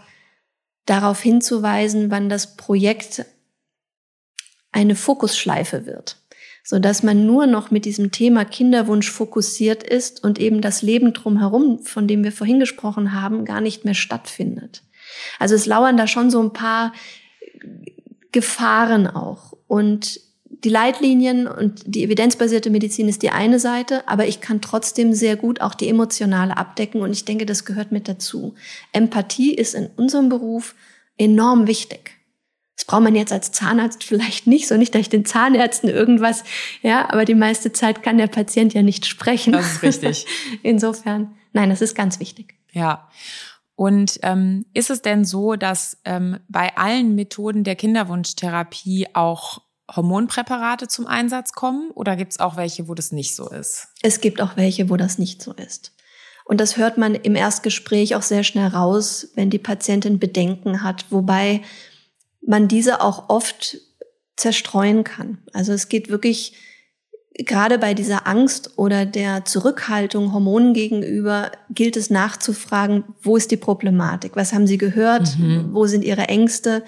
[0.87, 3.27] darauf hinzuweisen, wann das Projekt
[4.71, 6.19] eine Fokusschleife wird,
[6.63, 11.13] so dass man nur noch mit diesem Thema Kinderwunsch fokussiert ist und eben das Leben
[11.15, 14.85] drumherum, von dem wir vorhin gesprochen haben, gar nicht mehr stattfindet.
[15.41, 16.93] Also es lauern da schon so ein paar
[18.35, 19.57] Gefahren auch.
[19.69, 20.21] Und
[20.65, 25.37] die Leitlinien und die evidenzbasierte Medizin ist die eine Seite, aber ich kann trotzdem sehr
[25.37, 28.57] gut auch die emotionale abdecken und ich denke, das gehört mit dazu.
[28.93, 30.75] Empathie ist in unserem Beruf
[31.17, 32.19] enorm wichtig.
[32.75, 36.43] Das braucht man jetzt als Zahnarzt vielleicht nicht, so nicht, dass ich den Zahnärzten irgendwas,
[36.83, 39.53] ja, aber die meiste Zeit kann der Patient ja nicht sprechen.
[39.53, 40.27] Das ist richtig.
[40.65, 42.57] Insofern, nein, das ist ganz wichtig.
[42.73, 43.09] Ja.
[43.77, 49.63] Und ähm, ist es denn so, dass ähm, bei allen Methoden der Kinderwunschtherapie auch
[49.95, 53.89] Hormonpräparate zum Einsatz kommen oder gibt es auch welche, wo das nicht so ist?
[54.03, 55.93] Es gibt auch welche, wo das nicht so ist.
[56.45, 61.07] Und das hört man im Erstgespräch auch sehr schnell raus, wenn die Patientin Bedenken hat,
[61.11, 61.63] wobei
[62.47, 63.79] man diese auch oft
[64.37, 65.39] zerstreuen kann.
[65.53, 66.55] Also es geht wirklich
[67.39, 73.57] gerade bei dieser Angst oder der Zurückhaltung Hormonen gegenüber gilt es nachzufragen, wo ist die
[73.57, 74.33] Problematik?
[74.37, 75.37] Was haben Sie gehört?
[75.39, 75.71] Mhm.
[75.73, 76.85] Wo sind Ihre Ängste?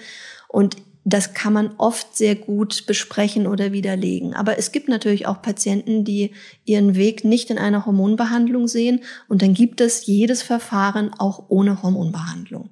[0.47, 4.33] Und das kann man oft sehr gut besprechen oder widerlegen.
[4.33, 6.31] Aber es gibt natürlich auch Patienten, die
[6.65, 9.01] ihren Weg nicht in einer Hormonbehandlung sehen.
[9.29, 12.71] Und dann gibt es jedes Verfahren auch ohne Hormonbehandlung.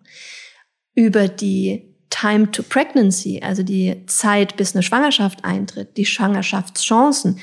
[0.95, 7.39] Über die Time to Pregnancy, also die Zeit, bis eine Schwangerschaft eintritt, die Schwangerschaftschancen,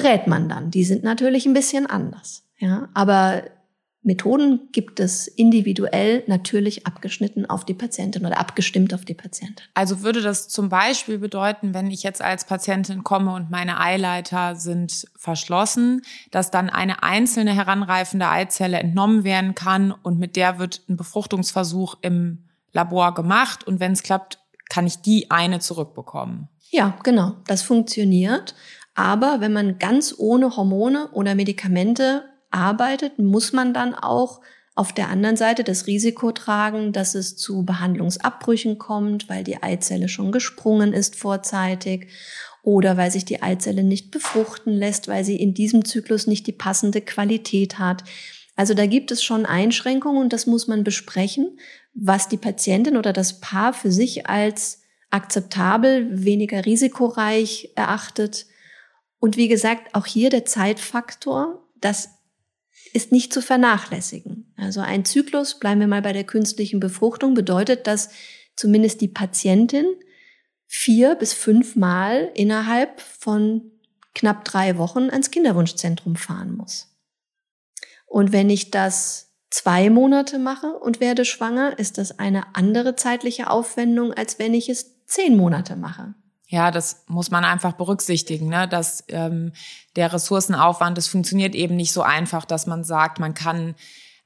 [0.00, 0.70] berät man dann.
[0.70, 2.44] Die sind natürlich ein bisschen anders.
[2.58, 3.42] Ja, aber
[4.02, 9.66] Methoden gibt es individuell natürlich abgeschnitten auf die Patientin oder abgestimmt auf die Patientin.
[9.74, 14.54] Also würde das zum Beispiel bedeuten, wenn ich jetzt als Patientin komme und meine Eileiter
[14.54, 20.82] sind verschlossen, dass dann eine einzelne heranreifende Eizelle entnommen werden kann und mit der wird
[20.88, 26.48] ein Befruchtungsversuch im Labor gemacht und wenn es klappt, kann ich die eine zurückbekommen.
[26.70, 28.54] Ja, genau, das funktioniert.
[28.96, 34.40] Aber wenn man ganz ohne Hormone oder Medikamente arbeitet, muss man dann auch
[34.74, 40.08] auf der anderen Seite das Risiko tragen, dass es zu Behandlungsabbrüchen kommt, weil die Eizelle
[40.08, 42.08] schon gesprungen ist vorzeitig
[42.62, 46.52] oder weil sich die Eizelle nicht befruchten lässt, weil sie in diesem Zyklus nicht die
[46.52, 48.02] passende Qualität hat.
[48.56, 51.58] Also da gibt es schon Einschränkungen und das muss man besprechen,
[51.92, 58.46] was die Patientin oder das Paar für sich als akzeptabel, weniger risikoreich erachtet.
[59.26, 62.10] Und wie gesagt, auch hier der Zeitfaktor, das
[62.92, 64.54] ist nicht zu vernachlässigen.
[64.56, 68.10] Also ein Zyklus, bleiben wir mal bei der künstlichen Befruchtung, bedeutet, dass
[68.54, 69.84] zumindest die Patientin
[70.68, 73.72] vier bis fünf Mal innerhalb von
[74.14, 76.96] knapp drei Wochen ans Kinderwunschzentrum fahren muss.
[78.06, 83.50] Und wenn ich das zwei Monate mache und werde schwanger, ist das eine andere zeitliche
[83.50, 86.14] Aufwendung, als wenn ich es zehn Monate mache.
[86.48, 88.68] Ja, das muss man einfach berücksichtigen, ne?
[88.68, 89.52] dass ähm,
[89.96, 93.74] der Ressourcenaufwand, das funktioniert eben nicht so einfach, dass man sagt, man kann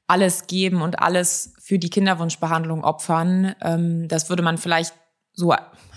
[0.05, 3.55] alles geben und alles für die Kinderwunschbehandlung opfern.
[3.61, 4.93] Ähm, das würde man vielleicht
[5.33, 5.55] so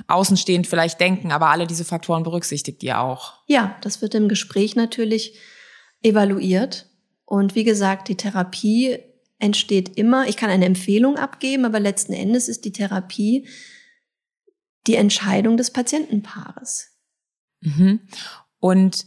[0.09, 3.35] außenstehend vielleicht denken, aber alle diese Faktoren berücksichtigt ihr auch.
[3.47, 5.39] Ja, das wird im Gespräch natürlich
[6.03, 6.87] evaluiert.
[7.27, 8.99] Und wie gesagt, die Therapie
[9.39, 13.47] entsteht immer, ich kann eine Empfehlung abgeben, aber letzten Endes ist die Therapie
[14.87, 16.91] die Entscheidung des Patientenpaares.
[17.61, 18.01] Mhm.
[18.61, 19.07] Und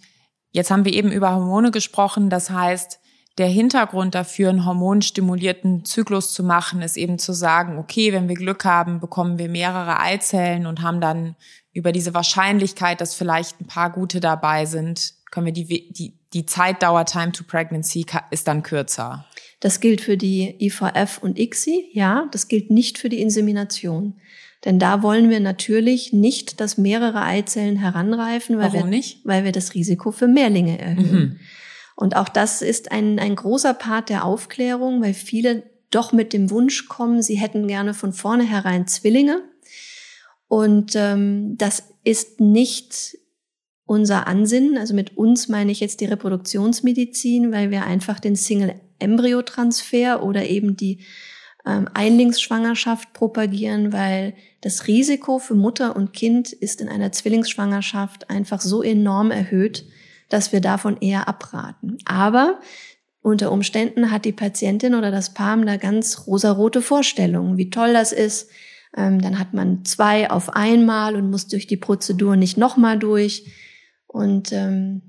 [0.52, 2.30] jetzt haben wir eben über Hormone gesprochen.
[2.30, 3.00] Das heißt,
[3.38, 8.36] der Hintergrund dafür, einen hormonstimulierten Zyklus zu machen, ist eben zu sagen, okay, wenn wir
[8.36, 11.36] Glück haben, bekommen wir mehrere Eizellen und haben dann
[11.72, 16.46] über diese Wahrscheinlichkeit, dass vielleicht ein paar gute dabei sind, können wir die, die, die
[16.48, 19.26] Zeitdauer Time to Pregnancy ist dann kürzer.
[19.60, 24.20] Das gilt für die IVF und ICSI, ja, das gilt nicht für die Insemination.
[24.68, 29.22] Denn da wollen wir natürlich nicht, dass mehrere Eizellen heranreifen, weil, Warum wir, nicht?
[29.24, 31.20] weil wir das Risiko für Mehrlinge erhöhen.
[31.20, 31.40] Mhm.
[31.96, 36.50] Und auch das ist ein, ein großer Part der Aufklärung, weil viele doch mit dem
[36.50, 39.42] Wunsch kommen, sie hätten gerne von vornherein Zwillinge.
[40.50, 43.18] Und ähm, das ist nicht
[43.86, 44.78] unser Ansinnen.
[44.78, 50.76] Also mit uns meine ich jetzt die Reproduktionsmedizin, weil wir einfach den Single-Embryo-Transfer oder eben
[50.76, 51.06] die
[51.68, 58.62] ähm, Einlingsschwangerschaft propagieren, weil das Risiko für Mutter und Kind ist in einer Zwillingsschwangerschaft einfach
[58.62, 59.86] so enorm erhöht,
[60.30, 61.98] dass wir davon eher abraten.
[62.06, 62.60] Aber
[63.22, 68.14] unter Umständen hat die Patientin oder das Paar da ganz rosarote Vorstellungen, wie toll das
[68.14, 68.50] ist.
[68.96, 73.46] Ähm, dann hat man zwei auf einmal und muss durch die Prozedur nicht nochmal durch.
[74.08, 75.02] Und ähm,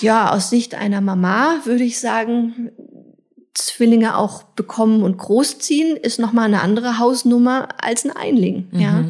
[0.00, 2.72] ja, aus Sicht einer Mama würde ich sagen,
[3.54, 8.68] Zwillinge auch bekommen und großziehen, ist nochmal eine andere Hausnummer als ein Einling.
[8.70, 8.80] Mhm.
[8.80, 9.04] Ja.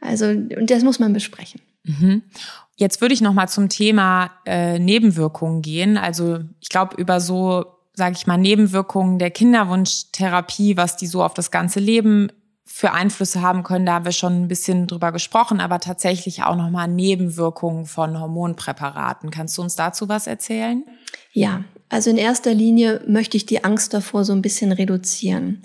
[0.00, 1.60] Also, und das muss man besprechen.
[1.84, 2.22] Mhm.
[2.76, 5.96] Jetzt würde ich nochmal zum Thema äh, Nebenwirkungen gehen.
[5.96, 11.32] Also ich glaube, über so, sage ich mal, Nebenwirkungen der Kinderwunschtherapie, was die so auf
[11.32, 12.30] das ganze Leben
[12.64, 16.56] für Einflüsse haben können, da haben wir schon ein bisschen drüber gesprochen, aber tatsächlich auch
[16.56, 19.30] nochmal Nebenwirkungen von Hormonpräparaten.
[19.30, 20.84] Kannst du uns dazu was erzählen?
[21.32, 25.62] Ja, also in erster Linie möchte ich die Angst davor so ein bisschen reduzieren.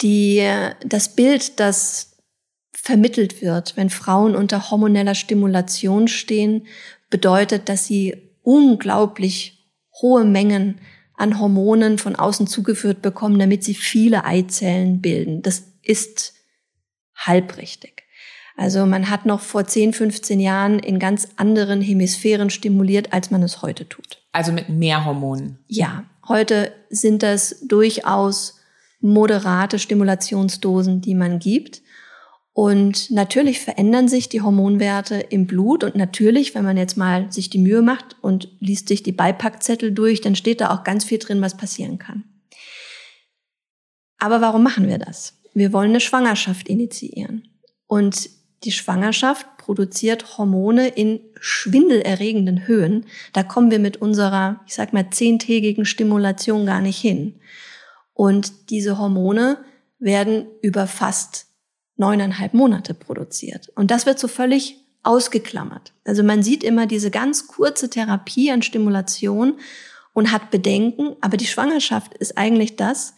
[0.00, 0.46] Die,
[0.84, 2.16] das Bild, das
[2.72, 6.66] vermittelt wird, wenn Frauen unter hormoneller Stimulation stehen,
[7.10, 9.68] bedeutet, dass sie unglaublich
[10.00, 10.80] hohe Mengen
[11.14, 15.42] an Hormonen von außen zugeführt bekommen, damit sie viele Eizellen bilden.
[15.42, 16.34] Das ist
[17.14, 18.04] halbrichtig.
[18.56, 23.42] Also man hat noch vor 10, 15 Jahren in ganz anderen Hemisphären stimuliert, als man
[23.42, 24.22] es heute tut.
[24.32, 25.58] Also mit mehr Hormonen.
[25.66, 28.60] Ja, heute sind das durchaus
[29.00, 31.82] moderate Stimulationsdosen, die man gibt.
[32.52, 37.48] Und natürlich verändern sich die Hormonwerte im Blut und natürlich, wenn man jetzt mal sich
[37.48, 41.18] die Mühe macht und liest sich die Beipackzettel durch, dann steht da auch ganz viel
[41.18, 42.24] drin, was passieren kann.
[44.18, 45.38] Aber warum machen wir das?
[45.54, 47.48] Wir wollen eine Schwangerschaft initiieren.
[47.86, 48.28] Und
[48.64, 53.06] die Schwangerschaft produziert Hormone in schwindelerregenden Höhen.
[53.32, 57.40] Da kommen wir mit unserer, ich sag mal, zehntägigen Stimulation gar nicht hin.
[58.12, 59.58] Und diese Hormone
[59.98, 61.46] werden über fast
[61.96, 63.70] neuneinhalb Monate produziert.
[63.76, 65.92] Und das wird so völlig ausgeklammert.
[66.04, 69.58] Also man sieht immer diese ganz kurze Therapie an Stimulation
[70.12, 73.14] und hat Bedenken, aber die Schwangerschaft ist eigentlich das,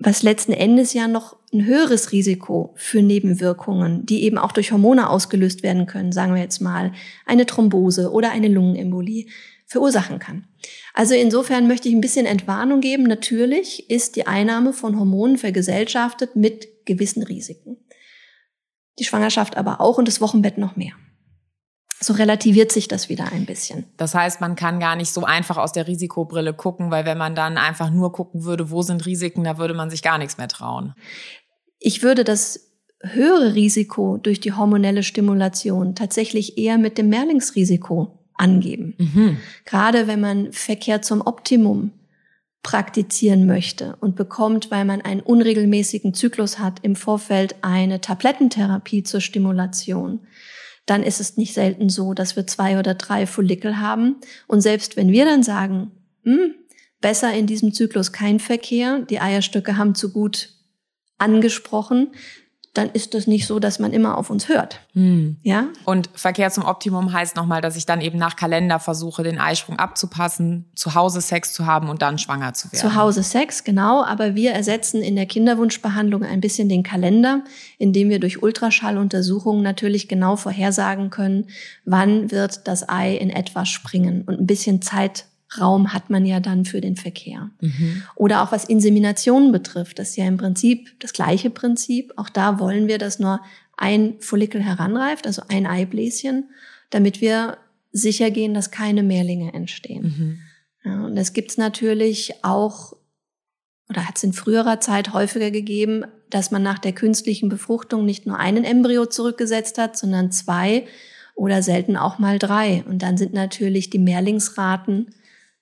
[0.00, 5.10] was letzten Endes ja noch ein höheres Risiko für Nebenwirkungen, die eben auch durch Hormone
[5.10, 6.92] ausgelöst werden können, sagen wir jetzt mal,
[7.26, 9.26] eine Thrombose oder eine Lungenembolie
[9.66, 10.48] verursachen kann.
[10.94, 13.02] Also insofern möchte ich ein bisschen Entwarnung geben.
[13.04, 17.76] Natürlich ist die Einnahme von Hormonen vergesellschaftet mit gewissen Risiken.
[18.98, 20.94] Die Schwangerschaft aber auch und das Wochenbett noch mehr
[22.02, 23.84] so relativiert sich das wieder ein bisschen.
[23.98, 27.34] Das heißt, man kann gar nicht so einfach aus der Risikobrille gucken, weil wenn man
[27.34, 30.48] dann einfach nur gucken würde, wo sind Risiken, da würde man sich gar nichts mehr
[30.48, 30.94] trauen.
[31.78, 32.70] Ich würde das
[33.02, 38.94] höhere Risiko durch die hormonelle Stimulation tatsächlich eher mit dem Mehrlingsrisiko angeben.
[38.98, 39.36] Mhm.
[39.66, 41.92] Gerade wenn man Verkehr zum Optimum
[42.62, 49.20] praktizieren möchte und bekommt, weil man einen unregelmäßigen Zyklus hat, im Vorfeld eine Tablettentherapie zur
[49.20, 50.20] Stimulation
[50.90, 54.16] dann ist es nicht selten so, dass wir zwei oder drei Follikel haben.
[54.48, 55.92] Und selbst wenn wir dann sagen,
[56.24, 56.54] hm,
[57.00, 60.50] besser in diesem Zyklus kein Verkehr, die Eierstöcke haben zu gut
[61.16, 62.08] angesprochen,
[62.72, 64.80] dann ist das nicht so, dass man immer auf uns hört.
[64.92, 65.38] Hm.
[65.42, 65.66] Ja?
[65.84, 69.78] Und Verkehr zum Optimum heißt nochmal, dass ich dann eben nach Kalender versuche, den Eisprung
[69.80, 72.80] abzupassen, zu Hause Sex zu haben und dann schwanger zu werden.
[72.80, 74.04] Zu Hause Sex, genau.
[74.04, 77.42] Aber wir ersetzen in der Kinderwunschbehandlung ein bisschen den Kalender,
[77.78, 81.48] indem wir durch Ultraschalluntersuchungen natürlich genau vorhersagen können,
[81.84, 85.24] wann wird das Ei in etwa springen und ein bisschen Zeit
[85.58, 87.50] Raum hat man ja dann für den Verkehr.
[87.60, 88.02] Mhm.
[88.14, 92.12] Oder auch was Inseminationen betrifft, das ist ja im Prinzip das gleiche Prinzip.
[92.16, 93.40] Auch da wollen wir, dass nur
[93.76, 96.50] ein Follikel heranreift, also ein Eibläschen,
[96.90, 97.56] damit wir
[97.92, 100.02] sicher gehen, dass keine Mehrlinge entstehen.
[100.02, 100.38] Mhm.
[100.84, 102.94] Ja, und das gibt's natürlich auch,
[103.88, 108.26] oder hat es in früherer Zeit häufiger gegeben, dass man nach der künstlichen Befruchtung nicht
[108.26, 110.86] nur einen Embryo zurückgesetzt hat, sondern zwei
[111.34, 112.84] oder selten auch mal drei.
[112.86, 115.14] Und dann sind natürlich die Mehrlingsraten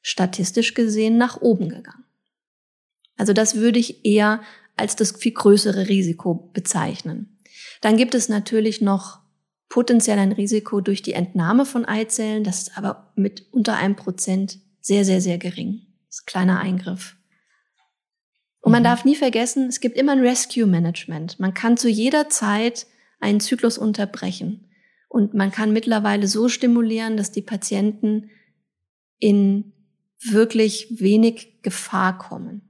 [0.02, 2.04] statistisch gesehen nach oben gegangen.
[3.16, 4.40] Also das würde ich eher
[4.76, 7.40] als das viel größere Risiko bezeichnen.
[7.80, 9.20] Dann gibt es natürlich noch
[9.68, 12.44] potenziell ein Risiko durch die Entnahme von Eizellen.
[12.44, 15.86] Das ist aber mit unter einem Prozent sehr, sehr, sehr gering.
[16.06, 17.16] Das ist ein kleiner Eingriff.
[18.60, 18.84] Und man mhm.
[18.84, 21.38] darf nie vergessen, es gibt immer ein Rescue Management.
[21.38, 22.86] Man kann zu jeder Zeit
[23.20, 24.70] einen Zyklus unterbrechen.
[25.08, 28.30] Und man kann mittlerweile so stimulieren, dass die Patienten
[29.18, 29.72] in
[30.20, 32.62] wirklich wenig Gefahr kommen.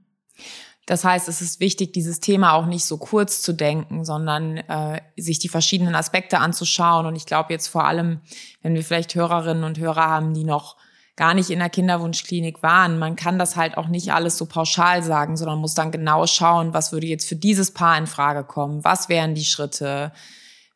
[0.89, 5.01] Das heißt, es ist wichtig, dieses Thema auch nicht so kurz zu denken, sondern äh,
[5.17, 7.05] sich die verschiedenen Aspekte anzuschauen.
[7.05, 8.21] Und ich glaube jetzt vor allem,
[8.63, 10.77] wenn wir vielleicht Hörerinnen und Hörer haben, die noch
[11.15, 15.03] gar nicht in der Kinderwunschklinik waren, man kann das halt auch nicht alles so pauschal
[15.03, 18.83] sagen, sondern muss dann genau schauen, was würde jetzt für dieses Paar in Frage kommen,
[18.83, 20.11] was wären die Schritte,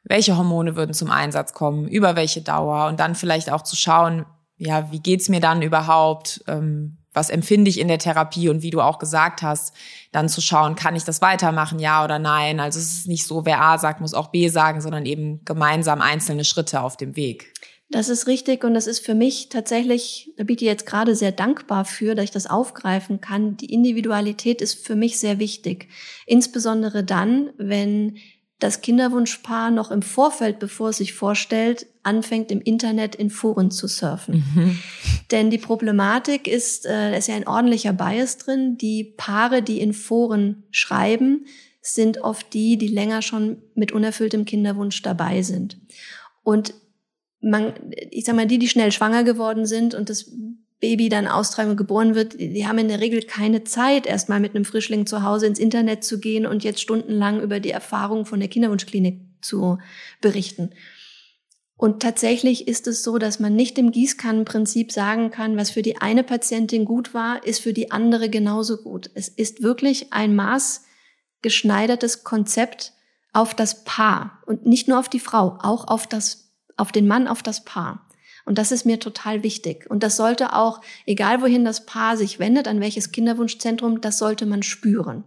[0.03, 4.25] welche Hormone würden zum Einsatz kommen, über welche Dauer und dann vielleicht auch zu schauen,
[4.57, 6.43] ja, wie geht's mir dann überhaupt?
[6.47, 9.73] Ähm, was empfinde ich in der Therapie und wie du auch gesagt hast,
[10.11, 12.59] dann zu schauen, kann ich das weitermachen, ja oder nein.
[12.59, 16.01] Also es ist nicht so, wer A sagt, muss auch B sagen, sondern eben gemeinsam
[16.01, 17.53] einzelne Schritte auf dem Weg.
[17.89, 21.31] Das ist richtig und das ist für mich tatsächlich, da bin ich jetzt gerade sehr
[21.31, 23.55] dankbar für, dass ich das aufgreifen kann.
[23.57, 25.89] Die Individualität ist für mich sehr wichtig.
[26.25, 28.17] Insbesondere dann, wenn
[28.59, 33.87] das Kinderwunschpaar noch im Vorfeld, bevor es sich vorstellt, anfängt im Internet in Foren zu
[33.87, 34.43] surfen.
[34.55, 34.79] Mhm.
[35.31, 38.77] Denn die Problematik ist, äh, da ist ja ein ordentlicher Bias drin.
[38.77, 41.45] Die Paare, die in Foren schreiben,
[41.81, 45.77] sind oft die, die länger schon mit unerfülltem Kinderwunsch dabei sind.
[46.43, 46.73] Und
[47.41, 47.73] man,
[48.09, 50.31] ich sag mal, die, die schnell schwanger geworden sind und das
[50.83, 54.53] Baby dann austragen und geboren wird, die haben in der Regel keine Zeit, erstmal mit
[54.53, 58.41] einem Frischling zu Hause ins Internet zu gehen und jetzt stundenlang über die Erfahrung von
[58.41, 59.77] der Kinderwunschklinik zu
[60.19, 60.71] berichten.
[61.77, 66.01] Und tatsächlich ist es so, dass man nicht im Gießkannenprinzip sagen kann, was für die
[66.01, 69.09] eine Patientin gut war, ist für die andere genauso gut.
[69.13, 72.91] Es ist wirklich ein maßgeschneidertes Konzept
[73.31, 77.29] auf das Paar und nicht nur auf die Frau, auch auf das, auf den Mann,
[77.29, 78.05] auf das Paar.
[78.45, 79.89] Und das ist mir total wichtig.
[79.89, 84.45] Und das sollte auch, egal wohin das Paar sich wendet, an welches Kinderwunschzentrum, das sollte
[84.45, 85.23] man spüren.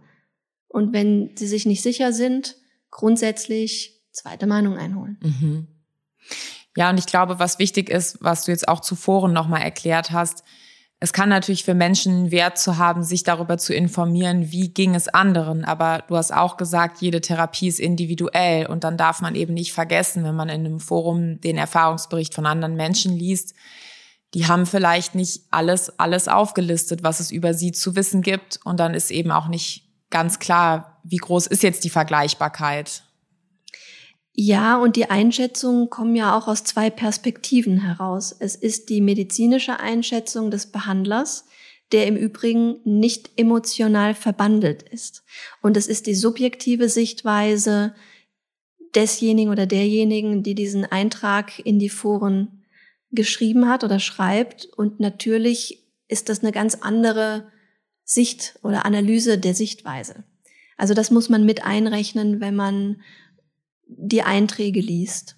[0.67, 2.55] Und wenn sie sich nicht sicher sind,
[2.91, 5.17] grundsätzlich zweite Meinung einholen.
[5.21, 5.67] Mhm.
[6.75, 10.43] Ja, und ich glaube, was wichtig ist, was du jetzt auch zuvor nochmal erklärt hast,
[10.99, 15.07] es kann natürlich für Menschen Wert zu haben, sich darüber zu informieren, wie ging es
[15.07, 15.63] anderen.
[15.63, 18.65] Aber du hast auch gesagt, jede Therapie ist individuell.
[18.65, 22.47] Und dann darf man eben nicht vergessen, wenn man in einem Forum den Erfahrungsbericht von
[22.47, 23.53] anderen Menschen liest,
[24.33, 28.59] die haben vielleicht nicht alles, alles aufgelistet, was es über sie zu wissen gibt.
[28.63, 33.03] Und dann ist eben auch nicht ganz klar, wie groß ist jetzt die Vergleichbarkeit.
[34.39, 38.35] Ja, und die Einschätzungen kommen ja auch aus zwei Perspektiven heraus.
[38.37, 41.45] Es ist die medizinische Einschätzung des Behandlers,
[41.91, 45.23] der im Übrigen nicht emotional verbandelt ist.
[45.63, 47.95] Und es ist die subjektive Sichtweise
[48.93, 52.63] desjenigen oder derjenigen, die diesen Eintrag in die Foren
[53.09, 54.65] geschrieben hat oder schreibt.
[54.65, 57.51] Und natürlich ist das eine ganz andere
[58.03, 60.25] Sicht oder Analyse der Sichtweise.
[60.77, 63.01] Also das muss man mit einrechnen, wenn man
[63.87, 65.37] die Einträge liest.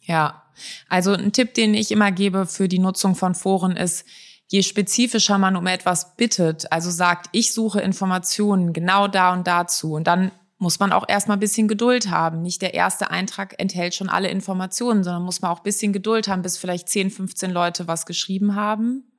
[0.00, 0.42] Ja,
[0.88, 4.04] also ein Tipp, den ich immer gebe für die Nutzung von Foren ist,
[4.48, 9.94] je spezifischer man um etwas bittet, also sagt, ich suche Informationen genau da und dazu
[9.94, 12.42] und dann muss man auch erstmal ein bisschen Geduld haben.
[12.42, 16.28] Nicht der erste Eintrag enthält schon alle Informationen, sondern muss man auch ein bisschen Geduld
[16.28, 19.10] haben, bis vielleicht 10, 15 Leute was geschrieben haben.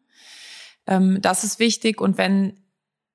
[0.85, 1.99] Ähm, das ist wichtig.
[1.99, 2.59] Und wenn,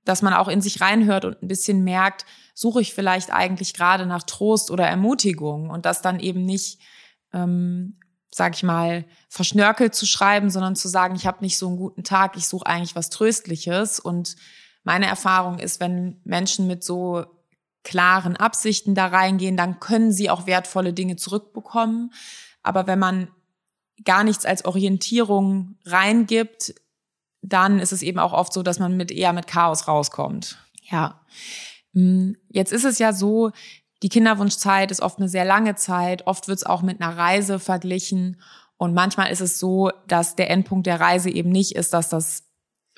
[0.05, 2.27] dass man auch in sich reinhört und ein bisschen merkt,
[2.57, 6.81] suche ich vielleicht eigentlich gerade nach Trost oder Ermutigung und das dann eben nicht,
[7.35, 8.01] ähm,
[8.31, 12.03] sag ich mal, verschnörkelt zu schreiben, sondern zu sagen, ich habe nicht so einen guten
[12.03, 14.01] Tag, ich suche eigentlich was Tröstliches.
[14.01, 14.37] Und
[14.85, 17.27] meine Erfahrung ist, wenn Menschen mit so
[17.85, 22.15] klaren Absichten da reingehen, dann können sie auch wertvolle Dinge zurückbekommen.
[22.63, 23.29] Aber wenn man
[24.03, 26.75] gar nichts als Orientierung reingibt,
[27.43, 30.57] dann ist es eben auch oft so, dass man mit eher mit Chaos rauskommt.
[30.91, 31.21] Ja.
[31.97, 33.51] Hm, jetzt ist es ja so,
[34.03, 36.27] die Kinderwunschzeit ist oft eine sehr lange Zeit.
[36.27, 38.41] Oft wird es auch mit einer Reise verglichen.
[38.77, 42.45] Und manchmal ist es so, dass der Endpunkt der Reise eben nicht ist, dass das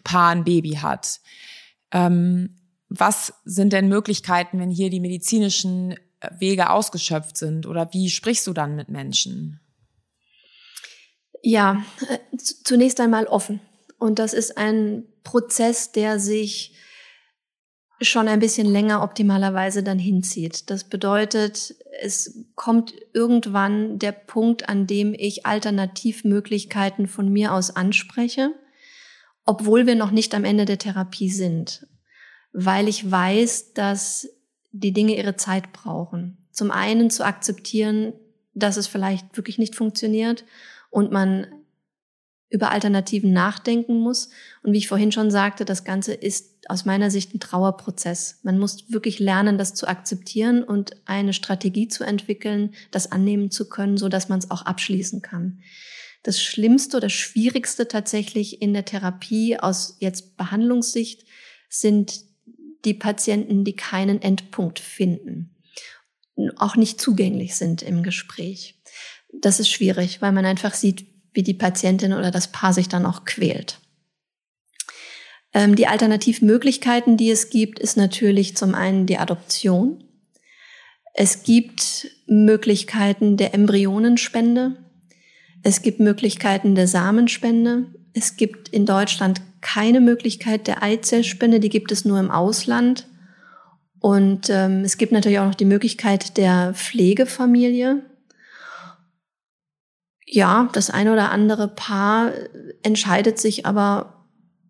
[0.02, 1.20] Paar ein Baby hat.
[1.92, 2.56] Ähm,
[2.88, 7.66] was sind denn Möglichkeiten, wenn hier die medizinischen äh, Wege ausgeschöpft sind?
[7.66, 9.60] Oder wie sprichst du dann mit Menschen?
[11.42, 13.60] Ja, äh, zunächst einmal offen.
[13.98, 16.74] Und das ist ein Prozess, der sich
[18.00, 20.70] schon ein bisschen länger optimalerweise dann hinzieht.
[20.70, 28.52] Das bedeutet, es kommt irgendwann der Punkt, an dem ich Alternativmöglichkeiten von mir aus anspreche,
[29.44, 31.88] obwohl wir noch nicht am Ende der Therapie sind
[32.52, 34.28] weil ich weiß, dass
[34.72, 36.48] die Dinge ihre Zeit brauchen.
[36.50, 38.12] Zum einen zu akzeptieren,
[38.54, 40.44] dass es vielleicht wirklich nicht funktioniert
[40.90, 41.46] und man
[42.50, 44.30] über Alternativen nachdenken muss.
[44.62, 48.40] Und wie ich vorhin schon sagte, das Ganze ist aus meiner Sicht ein Trauerprozess.
[48.42, 53.68] Man muss wirklich lernen, das zu akzeptieren und eine Strategie zu entwickeln, das annehmen zu
[53.68, 55.60] können, so dass man es auch abschließen kann.
[56.22, 61.24] Das Schlimmste oder Schwierigste tatsächlich in der Therapie aus jetzt Behandlungssicht
[61.68, 62.24] sind
[62.84, 65.56] die Patienten, die keinen Endpunkt finden,
[66.56, 68.80] auch nicht zugänglich sind im Gespräch.
[69.32, 73.06] Das ist schwierig, weil man einfach sieht, wie die Patientin oder das Paar sich dann
[73.06, 73.80] auch quält.
[75.54, 80.04] Ähm, die Alternativmöglichkeiten, die es gibt, ist natürlich zum einen die Adoption.
[81.14, 84.76] Es gibt Möglichkeiten der Embryonenspende.
[85.62, 87.86] Es gibt Möglichkeiten der Samenspende.
[88.12, 93.08] Es gibt in Deutschland keine Möglichkeit der Eizellspende, die gibt es nur im Ausland.
[94.00, 98.02] Und ähm, es gibt natürlich auch noch die Möglichkeit der Pflegefamilie.
[100.30, 102.32] Ja, das eine oder andere Paar
[102.82, 104.26] entscheidet sich aber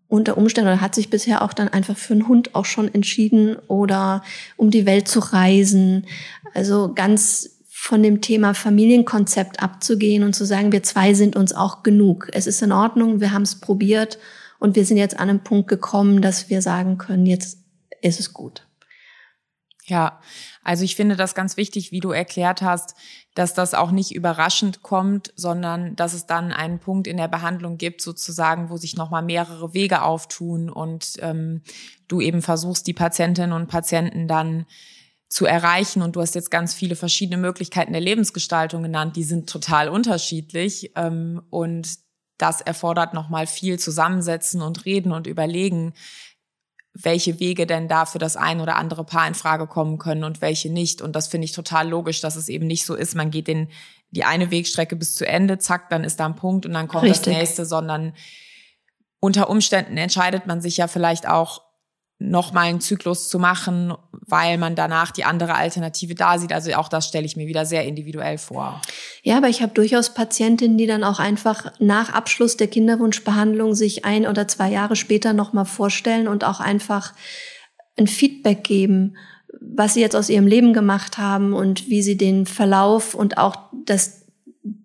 [0.07, 3.57] unter Umständen oder hat sich bisher auch dann einfach für einen Hund auch schon entschieden
[3.67, 4.23] oder
[4.55, 6.07] um die Welt zu reisen.
[6.53, 11.83] Also ganz von dem Thema Familienkonzept abzugehen und zu sagen, wir zwei sind uns auch
[11.83, 12.29] genug.
[12.33, 14.17] Es ist in Ordnung, wir haben es probiert
[14.59, 17.59] und wir sind jetzt an einem Punkt gekommen, dass wir sagen können, jetzt
[18.01, 18.65] ist es gut.
[19.85, 20.19] Ja,
[20.63, 22.95] also ich finde das ganz wichtig, wie du erklärt hast,
[23.35, 27.77] dass das auch nicht überraschend kommt, sondern dass es dann einen Punkt in der Behandlung
[27.77, 31.61] gibt, sozusagen, wo sich nochmal mehrere Wege auftun und ähm,
[32.07, 34.65] du eben versuchst, die Patientinnen und Patienten dann
[35.29, 36.01] zu erreichen.
[36.01, 40.91] Und du hast jetzt ganz viele verschiedene Möglichkeiten der Lebensgestaltung genannt, die sind total unterschiedlich.
[40.95, 41.87] Ähm, und
[42.39, 45.93] das erfordert nochmal viel Zusammensetzen und Reden und Überlegen,
[46.93, 50.41] welche Wege denn da für das ein oder andere Paar in Frage kommen können und
[50.41, 51.01] welche nicht.
[51.01, 53.69] Und das finde ich total logisch, dass es eben nicht so ist, man geht den,
[54.11, 57.03] die eine Wegstrecke bis zu Ende, zack, dann ist da ein Punkt und dann kommt
[57.03, 57.25] Richtig.
[57.25, 58.13] das nächste, sondern
[59.19, 61.61] unter Umständen entscheidet man sich ja vielleicht auch,
[62.19, 66.51] noch mal einen Zyklus zu machen, weil man danach die andere Alternative da sieht.
[66.51, 68.81] Also auch das stelle ich mir wieder sehr individuell vor.
[69.23, 74.03] Ja, aber ich habe durchaus Patientinnen, die dann auch einfach nach Abschluss der Kinderwunschbehandlung sich
[74.03, 77.13] ein oder zwei Jahre später noch mal vorstellen und auch einfach
[77.97, 79.15] ein Feedback geben,
[79.61, 83.55] was sie jetzt aus ihrem Leben gemacht haben und wie sie den Verlauf und auch
[83.85, 84.25] das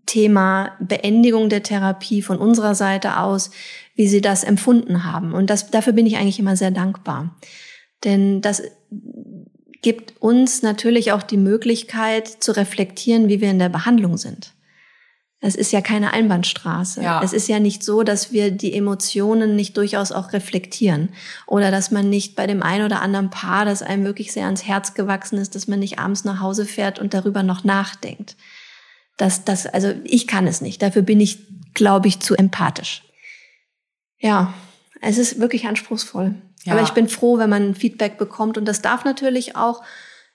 [0.06, 3.50] Thema Beendigung der Therapie von unserer Seite aus,
[3.94, 5.32] wie sie das empfunden haben.
[5.32, 7.36] Und das, dafür bin ich eigentlich immer sehr dankbar.
[8.02, 8.62] Denn das
[9.82, 14.54] gibt uns natürlich auch die Möglichkeit zu reflektieren, wie wir in der Behandlung sind.
[15.46, 17.02] Es ist ja keine Einbahnstraße.
[17.02, 17.22] Ja.
[17.22, 21.10] Es ist ja nicht so, dass wir die Emotionen nicht durchaus auch reflektieren
[21.46, 24.66] oder dass man nicht bei dem einen oder anderen Paar, das einem wirklich sehr ans
[24.66, 28.36] Herz gewachsen ist, dass man nicht abends nach Hause fährt und darüber noch nachdenkt.
[29.18, 30.80] Das, das, also ich kann es nicht.
[30.80, 31.40] Dafür bin ich,
[31.74, 33.02] glaube ich, zu empathisch.
[34.24, 34.54] Ja,
[35.02, 36.34] es ist wirklich anspruchsvoll.
[36.64, 36.72] Ja.
[36.72, 39.82] Aber ich bin froh, wenn man Feedback bekommt und das darf natürlich auch